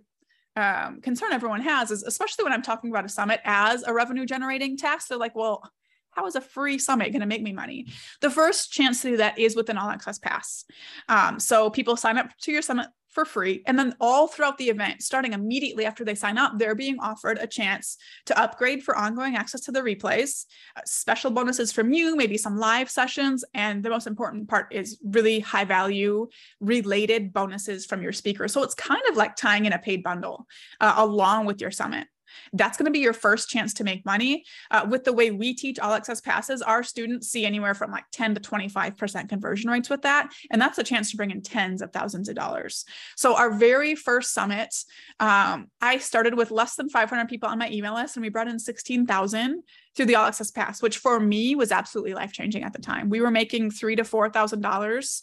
um, 0.57 1.01
concern 1.01 1.33
everyone 1.33 1.63
has 1.63 1.91
is 1.91 2.03
especially 2.03 2.45
when 2.45 2.53
I'm 2.53 2.63
talking 2.63 2.91
about 2.91 3.05
a 3.05 3.09
summit 3.09 3.41
as 3.45 3.83
a 3.83 3.95
revenue 3.95 4.27
generating 4.27 4.77
task. 4.77 5.09
They're 5.09 5.19
like, 5.19 5.35
well, 5.35 5.63
how 6.11 6.27
is 6.27 6.35
a 6.35 6.41
free 6.41 6.79
summit 6.79 7.13
going 7.13 7.21
to 7.21 7.27
make 7.27 7.43
me 7.43 7.53
money? 7.53 7.87
The 8.21 8.31
first 8.31 8.73
chance 8.73 9.01
to 9.03 9.11
do 9.11 9.17
that 9.19 9.39
is 9.39 9.57
with 9.57 9.71
an 9.71 9.79
all 9.79 9.89
access 9.89 10.19
pass. 10.19 10.65
Um, 11.09 11.39
so 11.39 11.71
people 11.71 11.97
sign 11.97 12.19
up 12.19 12.31
to 12.43 12.53
your 12.53 12.63
summit 12.63 12.89
for 13.11 13.25
free. 13.25 13.63
And 13.67 13.79
then 13.79 13.95
all 14.01 14.29
throughout 14.29 14.59
the 14.59 14.71
event, 14.71 15.03
starting 15.03 15.33
immediately 15.33 15.85
after 15.85 16.05
they 16.05 16.15
sign 16.15 16.39
up, 16.39 16.53
they're 16.57 16.75
being 16.75 16.99
offered 17.01 17.39
a 17.41 17.47
chance 17.47 17.97
to 18.27 18.41
upgrade 18.41 18.83
for 18.83 18.97
ongoing 18.97 19.37
access 19.37 19.63
to 19.63 19.73
the 19.73 19.81
replays, 19.81 20.47
uh, 20.77 20.81
special 20.85 21.31
bonuses 21.31 21.73
from 21.73 21.93
you, 21.93 22.17
maybe 22.17 22.39
some 22.39 22.57
live 22.57 22.91
sessions. 22.91 23.45
And 23.55 23.83
the 23.83 23.91
most 23.91 24.07
important 24.07 24.49
part 24.49 24.73
is 24.73 24.99
really 25.05 25.41
high 25.41 25.65
value 25.65 26.29
related 26.61 27.33
bonuses 27.33 27.87
from 27.87 28.03
your 28.03 28.13
speaker. 28.13 28.47
So 28.49 28.63
it's 28.63 28.75
kind 28.75 29.03
of 29.09 29.17
like 29.17 29.37
tying 29.37 29.65
in 29.65 29.73
a 29.73 29.79
paid 29.79 30.03
bundle 30.03 30.47
uh, 30.81 30.95
along 30.97 31.47
with 31.47 31.61
your 31.61 31.71
summit. 31.71 32.07
That's 32.53 32.77
going 32.77 32.87
to 32.87 32.91
be 32.91 32.99
your 32.99 33.13
first 33.13 33.49
chance 33.49 33.75
to 33.75 33.85
make 33.85 34.05
money. 34.05 34.45
Uh, 34.71 34.87
with 34.89 35.05
the 35.05 35.13
way 35.13 35.31
we 35.31 35.55
teach 35.55 35.79
all 35.79 35.93
access 35.93 36.21
passes, 36.21 36.63
our 36.63 36.83
students 36.83 37.29
see 37.29 37.45
anywhere 37.45 37.75
from 37.75 37.91
like 37.91 38.05
10 38.13 38.35
to 38.35 38.41
25% 38.41 39.29
conversion 39.29 39.71
rates 39.71 39.91
with 39.91 40.03
that. 40.03 40.33
And 40.51 40.61
that's 40.61 40.79
a 40.79 40.85
chance 40.85 41.11
to 41.11 41.17
bring 41.17 41.31
in 41.31 41.43
tens 41.43 41.83
of 41.83 41.93
thousands 41.93 42.29
of 42.29 42.35
dollars. 42.35 42.85
So, 43.17 43.37
our 43.37 43.51
very 43.51 43.95
first 43.95 44.33
summit, 44.33 44.75
um, 45.19 45.69
I 45.81 45.99
started 45.99 46.35
with 46.35 46.51
less 46.51 46.77
than 46.77 46.89
500 46.89 47.29
people 47.29 47.49
on 47.49 47.59
my 47.59 47.71
email 47.71 47.95
list, 47.95 48.17
and 48.17 48.23
we 48.23 48.29
brought 48.29 48.49
in 48.49 48.59
16,000 48.59 49.63
through 49.97 50.07
the 50.07 50.15
all 50.15 50.27
access 50.27 50.51
pass, 50.51 50.83
which 50.83 50.99
for 50.99 51.21
me 51.21 51.55
was 51.55 51.73
absolutely 51.73 52.15
life 52.15 52.33
changing 52.33 52.63
at 52.63 52.73
the 52.73 52.79
time. 52.79 53.11
We 53.11 53.21
were 53.21 53.31
making 53.31 53.71
three 53.71 53.97
to 53.97 54.05
four 54.05 54.31
thousand 54.31 54.65
um, 54.65 54.71
dollars 54.71 55.23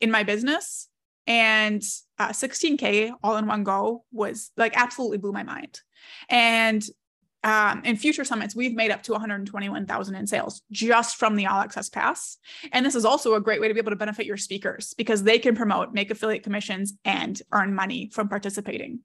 in 0.00 0.10
my 0.10 0.22
business, 0.22 0.88
and 1.26 1.82
uh, 2.18 2.28
16k 2.28 3.12
all 3.22 3.36
in 3.36 3.46
one 3.46 3.64
go 3.64 4.04
was 4.12 4.50
like 4.56 4.76
absolutely 4.76 5.18
blew 5.18 5.32
my 5.32 5.42
mind. 5.42 5.80
And 6.28 6.84
um, 7.44 7.82
in 7.84 7.96
future 7.96 8.24
summits, 8.24 8.56
we've 8.56 8.74
made 8.74 8.90
up 8.90 9.02
to 9.02 9.12
121,000 9.12 10.14
in 10.14 10.26
sales 10.26 10.62
just 10.72 11.16
from 11.16 11.36
the 11.36 11.46
All 11.46 11.60
Access 11.60 11.90
Pass. 11.90 12.38
And 12.72 12.86
this 12.86 12.94
is 12.94 13.04
also 13.04 13.34
a 13.34 13.40
great 13.40 13.60
way 13.60 13.68
to 13.68 13.74
be 13.74 13.80
able 13.80 13.90
to 13.90 13.96
benefit 13.96 14.24
your 14.24 14.38
speakers 14.38 14.94
because 14.96 15.22
they 15.22 15.38
can 15.38 15.54
promote, 15.54 15.92
make 15.92 16.10
affiliate 16.10 16.42
commissions, 16.42 16.94
and 17.04 17.40
earn 17.52 17.74
money 17.74 18.08
from 18.14 18.30
participating. 18.30 19.00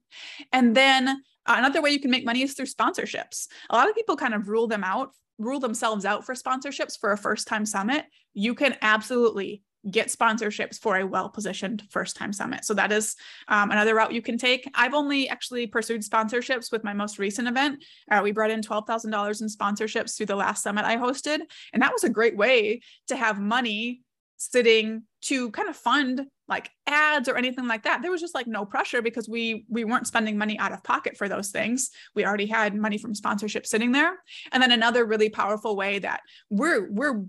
And 0.52 0.74
then 0.74 1.08
uh, 1.08 1.14
another 1.46 1.82
way 1.82 1.90
you 1.90 2.00
can 2.00 2.10
make 2.10 2.24
money 2.24 2.42
is 2.42 2.54
through 2.54 2.66
sponsorships. 2.66 3.46
A 3.68 3.76
lot 3.76 3.90
of 3.90 3.94
people 3.94 4.16
kind 4.16 4.32
of 4.32 4.48
rule 4.48 4.66
them 4.66 4.84
out, 4.84 5.10
rule 5.38 5.60
themselves 5.60 6.06
out 6.06 6.24
for 6.24 6.34
sponsorships 6.34 6.98
for 6.98 7.12
a 7.12 7.18
first 7.18 7.46
time 7.46 7.66
summit. 7.66 8.06
You 8.32 8.54
can 8.54 8.74
absolutely 8.80 9.62
get 9.88 10.08
sponsorships 10.08 10.78
for 10.78 10.98
a 10.98 11.06
well 11.06 11.28
positioned 11.28 11.82
first 11.90 12.16
time 12.16 12.32
summit. 12.32 12.64
So 12.64 12.74
that 12.74 12.92
is 12.92 13.16
um, 13.48 13.70
another 13.70 13.94
route 13.94 14.12
you 14.12 14.22
can 14.22 14.36
take. 14.36 14.68
I've 14.74 14.94
only 14.94 15.28
actually 15.28 15.66
pursued 15.66 16.02
sponsorships 16.02 16.70
with 16.70 16.84
my 16.84 16.92
most 16.92 17.18
recent 17.18 17.48
event. 17.48 17.82
Uh, 18.10 18.20
we 18.22 18.32
brought 18.32 18.50
in 18.50 18.60
$12,000 18.60 19.40
in 19.40 19.48
sponsorships 19.48 20.16
through 20.16 20.26
the 20.26 20.36
last 20.36 20.62
summit 20.62 20.84
I 20.84 20.96
hosted. 20.96 21.40
And 21.72 21.82
that 21.82 21.92
was 21.92 22.04
a 22.04 22.10
great 22.10 22.36
way 22.36 22.80
to 23.08 23.16
have 23.16 23.40
money 23.40 24.02
sitting 24.40 25.02
to 25.20 25.50
kind 25.50 25.68
of 25.68 25.76
fund 25.76 26.22
like 26.48 26.70
ads 26.86 27.28
or 27.28 27.36
anything 27.36 27.68
like 27.68 27.82
that. 27.82 28.00
There 28.00 28.10
was 28.10 28.22
just 28.22 28.34
like 28.34 28.46
no 28.46 28.64
pressure 28.64 29.02
because 29.02 29.28
we 29.28 29.66
we 29.68 29.84
weren't 29.84 30.06
spending 30.06 30.38
money 30.38 30.58
out 30.58 30.72
of 30.72 30.82
pocket 30.82 31.16
for 31.16 31.28
those 31.28 31.50
things. 31.50 31.90
We 32.14 32.24
already 32.24 32.46
had 32.46 32.74
money 32.74 32.96
from 32.96 33.14
sponsorship 33.14 33.66
sitting 33.66 33.92
there. 33.92 34.14
And 34.50 34.62
then 34.62 34.72
another 34.72 35.04
really 35.04 35.28
powerful 35.28 35.76
way 35.76 35.98
that 35.98 36.22
we're 36.48 36.90
we're 36.90 37.22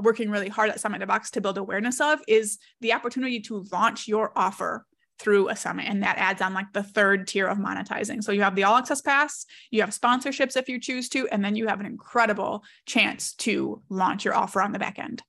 working 0.00 0.30
really 0.30 0.48
hard 0.48 0.70
at 0.70 0.80
summit 0.80 1.06
box 1.06 1.30
to 1.32 1.42
build 1.42 1.58
awareness 1.58 2.00
of 2.00 2.20
is 2.26 2.58
the 2.80 2.94
opportunity 2.94 3.40
to 3.40 3.66
launch 3.70 4.08
your 4.08 4.32
offer 4.34 4.86
through 5.18 5.48
a 5.48 5.54
summit 5.54 5.84
and 5.86 6.02
that 6.02 6.18
adds 6.18 6.42
on 6.42 6.54
like 6.54 6.72
the 6.72 6.82
third 6.82 7.28
tier 7.28 7.46
of 7.46 7.58
monetizing. 7.58 8.24
So 8.24 8.32
you 8.32 8.42
have 8.42 8.56
the 8.56 8.64
all 8.64 8.76
access 8.76 9.02
pass 9.02 9.44
you 9.70 9.82
have 9.82 9.90
sponsorships 9.90 10.56
if 10.56 10.68
you 10.68 10.80
choose 10.80 11.10
to 11.10 11.28
and 11.28 11.44
then 11.44 11.56
you 11.56 11.68
have 11.68 11.78
an 11.78 11.86
incredible 11.86 12.64
chance 12.86 13.34
to 13.34 13.82
launch 13.90 14.24
your 14.24 14.34
offer 14.34 14.62
on 14.62 14.72
the 14.72 14.78
back 14.78 14.98
end 14.98 15.22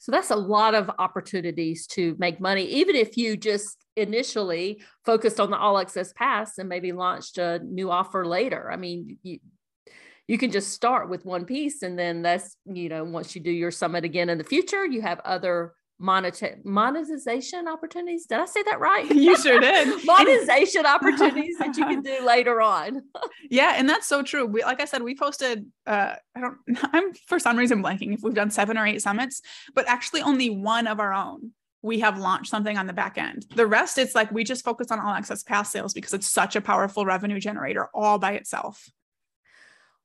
so 0.00 0.10
that's 0.10 0.30
a 0.30 0.36
lot 0.36 0.74
of 0.74 0.90
opportunities 0.98 1.86
to 1.88 2.16
make 2.18 2.40
money, 2.40 2.64
even 2.64 2.96
if 2.96 3.18
you 3.18 3.36
just 3.36 3.76
initially 3.96 4.82
focused 5.04 5.38
on 5.38 5.50
the 5.50 5.58
all 5.58 5.78
access 5.78 6.10
pass 6.14 6.56
and 6.56 6.70
maybe 6.70 6.90
launched 6.90 7.36
a 7.36 7.58
new 7.58 7.90
offer 7.90 8.26
later. 8.26 8.72
I 8.72 8.76
mean, 8.76 9.18
you, 9.22 9.40
you 10.26 10.38
can 10.38 10.50
just 10.50 10.72
start 10.72 11.10
with 11.10 11.26
one 11.26 11.44
piece 11.44 11.82
and 11.82 11.98
then 11.98 12.22
that's, 12.22 12.56
you 12.64 12.88
know, 12.88 13.04
once 13.04 13.34
you 13.34 13.42
do 13.42 13.50
your 13.50 13.70
summit 13.70 14.04
again 14.04 14.30
in 14.30 14.38
the 14.38 14.44
future, 14.44 14.86
you 14.86 15.02
have 15.02 15.20
other 15.20 15.74
monetization 16.00 17.68
opportunities. 17.68 18.26
Did 18.26 18.40
I 18.40 18.46
say 18.46 18.62
that 18.64 18.80
right? 18.80 19.08
You 19.20 19.36
sure 19.36 19.60
did. 19.60 20.04
monetization 20.06 20.86
opportunities 20.86 21.58
that 21.58 21.76
you 21.76 21.84
can 21.84 22.02
do 22.02 22.18
later 22.26 22.60
on. 22.60 23.02
yeah, 23.50 23.74
and 23.76 23.88
that's 23.88 24.06
so 24.06 24.22
true. 24.22 24.46
We, 24.46 24.62
like 24.62 24.80
I 24.80 24.86
said, 24.86 25.02
we 25.02 25.14
posted. 25.14 25.66
Uh, 25.86 26.14
I 26.34 26.40
don't. 26.40 26.56
I'm 26.92 27.12
for 27.26 27.38
some 27.38 27.56
reason 27.56 27.82
blanking 27.82 28.14
if 28.14 28.22
we've 28.22 28.34
done 28.34 28.50
seven 28.50 28.78
or 28.78 28.86
eight 28.86 29.02
summits, 29.02 29.42
but 29.74 29.86
actually 29.88 30.22
only 30.22 30.50
one 30.50 30.86
of 30.86 31.00
our 31.00 31.12
own. 31.12 31.52
We 31.82 32.00
have 32.00 32.18
launched 32.18 32.50
something 32.50 32.76
on 32.76 32.86
the 32.86 32.92
back 32.92 33.16
end. 33.16 33.46
The 33.54 33.66
rest, 33.66 33.96
it's 33.96 34.14
like 34.14 34.30
we 34.30 34.44
just 34.44 34.64
focus 34.64 34.90
on 34.90 35.00
all 35.00 35.14
access 35.14 35.42
pass 35.42 35.72
sales 35.72 35.94
because 35.94 36.12
it's 36.12 36.28
such 36.28 36.54
a 36.54 36.60
powerful 36.60 37.06
revenue 37.06 37.40
generator 37.40 37.88
all 37.94 38.18
by 38.18 38.32
itself. 38.32 38.90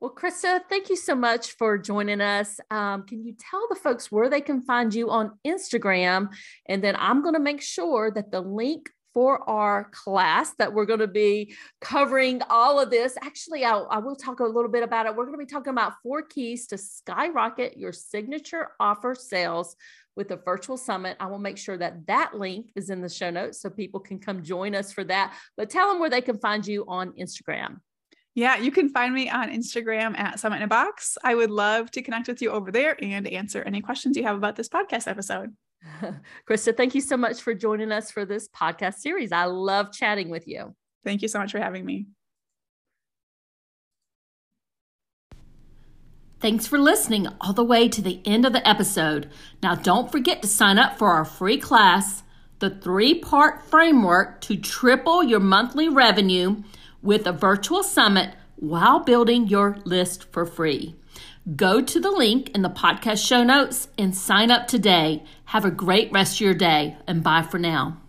Well, 0.02 0.14
Krista, 0.14 0.60
thank 0.70 0.90
you 0.90 0.98
so 0.98 1.16
much 1.16 1.54
for 1.54 1.78
joining 1.78 2.20
us. 2.20 2.60
Um, 2.70 3.06
can 3.06 3.26
you 3.26 3.34
tell 3.40 3.66
the 3.70 3.76
folks 3.76 4.12
where 4.12 4.30
they 4.30 4.42
can 4.42 4.62
find 4.62 4.94
you 4.94 5.10
on 5.10 5.40
Instagram? 5.48 6.30
And 6.68 6.84
then 6.84 6.96
I'm 7.00 7.22
going 7.22 7.34
to 7.34 7.40
make 7.40 7.62
sure 7.62 8.12
that 8.12 8.30
the 8.30 8.42
link 8.42 8.90
for 9.14 9.50
our 9.50 9.90
class 9.92 10.54
that 10.60 10.74
we're 10.74 10.86
going 10.86 11.00
to 11.00 11.08
be 11.08 11.56
covering 11.80 12.42
all 12.50 12.82
of 12.82 12.92
this. 12.92 13.16
Actually, 13.24 13.64
I'll, 13.64 13.88
I 13.90 14.00
will 14.00 14.18
talk 14.18 14.42
a 14.42 14.44
little 14.44 14.70
bit 14.70 14.84
about 14.84 15.06
it. 15.06 15.16
We're 15.16 15.26
going 15.26 15.40
to 15.40 15.46
be 15.46 15.50
talking 15.50 15.72
about 15.72 15.94
four 16.04 16.22
keys 16.22 16.68
to 16.68 16.78
skyrocket 16.78 17.78
your 17.78 17.94
signature 17.94 18.72
offer 18.78 19.16
sales 19.16 19.78
with 20.18 20.32
a 20.32 20.36
virtual 20.36 20.76
summit. 20.76 21.16
I 21.22 21.28
will 21.28 21.40
make 21.40 21.58
sure 21.58 21.78
that 21.78 22.06
that 22.08 22.36
link 22.36 22.68
is 22.76 22.90
in 22.90 23.02
the 23.02 23.08
show 23.08 23.30
notes 23.30 23.62
so 23.62 23.70
people 23.70 24.02
can 24.02 24.20
come 24.20 24.44
join 24.44 24.76
us 24.76 24.92
for 24.92 25.06
that. 25.06 25.34
But 25.56 25.70
tell 25.70 25.90
them 25.90 26.00
where 26.00 26.10
they 26.10 26.22
can 26.22 26.38
find 26.38 26.68
you 26.68 26.84
on 26.86 27.14
Instagram. 27.14 27.78
Yeah, 28.36 28.58
you 28.58 28.70
can 28.70 28.90
find 28.90 29.14
me 29.14 29.30
on 29.30 29.50
Instagram 29.50 30.18
at 30.20 30.42
Summit 30.42 30.58
in 30.58 30.64
a 30.64 30.68
Box. 30.68 31.18
I 31.24 31.36
would 31.36 31.52
love 31.52 31.90
to 31.92 32.02
connect 32.02 32.28
with 32.28 32.42
you 32.42 32.52
over 32.52 32.70
there 32.70 32.98
and 33.02 33.26
answer 33.28 33.64
any 33.64 33.82
questions 33.82 34.18
you 34.18 34.24
have 34.24 34.36
about 34.36 34.58
this 34.58 34.68
podcast 34.68 35.08
episode. 35.08 35.56
Krista, 36.50 36.76
thank 36.76 36.94
you 36.96 37.02
so 37.02 37.16
much 37.16 37.42
for 37.42 37.54
joining 37.54 37.94
us 37.94 38.12
for 38.12 38.26
this 38.26 38.50
podcast 38.50 38.96
series. 38.96 39.32
I 39.32 39.46
love 39.46 39.94
chatting 39.94 40.30
with 40.30 40.50
you. 40.50 40.76
Thank 41.06 41.22
you 41.22 41.30
so 41.30 41.40
much 41.40 41.54
for 41.54 41.60
having 41.60 41.86
me. 41.86 42.08
Thanks 46.42 46.68
for 46.68 46.78
listening 46.78 47.28
all 47.40 47.54
the 47.54 47.64
way 47.64 47.88
to 47.88 48.02
the 48.02 48.22
end 48.26 48.46
of 48.46 48.52
the 48.52 48.68
episode. 48.68 49.30
Now, 49.64 49.76
don't 49.76 50.12
forget 50.12 50.42
to 50.42 50.48
sign 50.50 50.78
up 50.78 50.98
for 50.98 51.08
our 51.08 51.24
free 51.24 51.58
class, 51.58 52.24
the 52.60 52.70
three 52.70 53.18
part 53.18 53.64
framework 53.66 54.42
to 54.42 54.58
triple 54.58 55.24
your 55.24 55.40
monthly 55.40 55.88
revenue 55.88 56.62
with 57.06 57.28
a 57.28 57.32
virtual 57.32 57.84
summit 57.84 58.32
while 58.56 59.00
building 59.00 59.48
your 59.48 59.78
list 59.86 60.32
for 60.32 60.46
free. 60.46 60.96
Go 61.56 61.82
to 61.82 62.00
the 62.00 62.12
link 62.12 62.50
in 62.56 62.64
the 62.64 62.70
podcast 62.70 63.26
show 63.26 63.44
notes 63.44 63.88
and 63.98 64.16
sign 64.16 64.50
up 64.50 64.68
today. 64.68 65.24
Have 65.46 65.64
a 65.64 65.72
great 65.72 66.12
rest 66.12 66.38
of 66.38 66.42
your 66.42 66.56
day, 66.56 66.98
and 67.06 67.24
bye 67.24 67.44
for 67.44 67.60
now. 67.60 68.02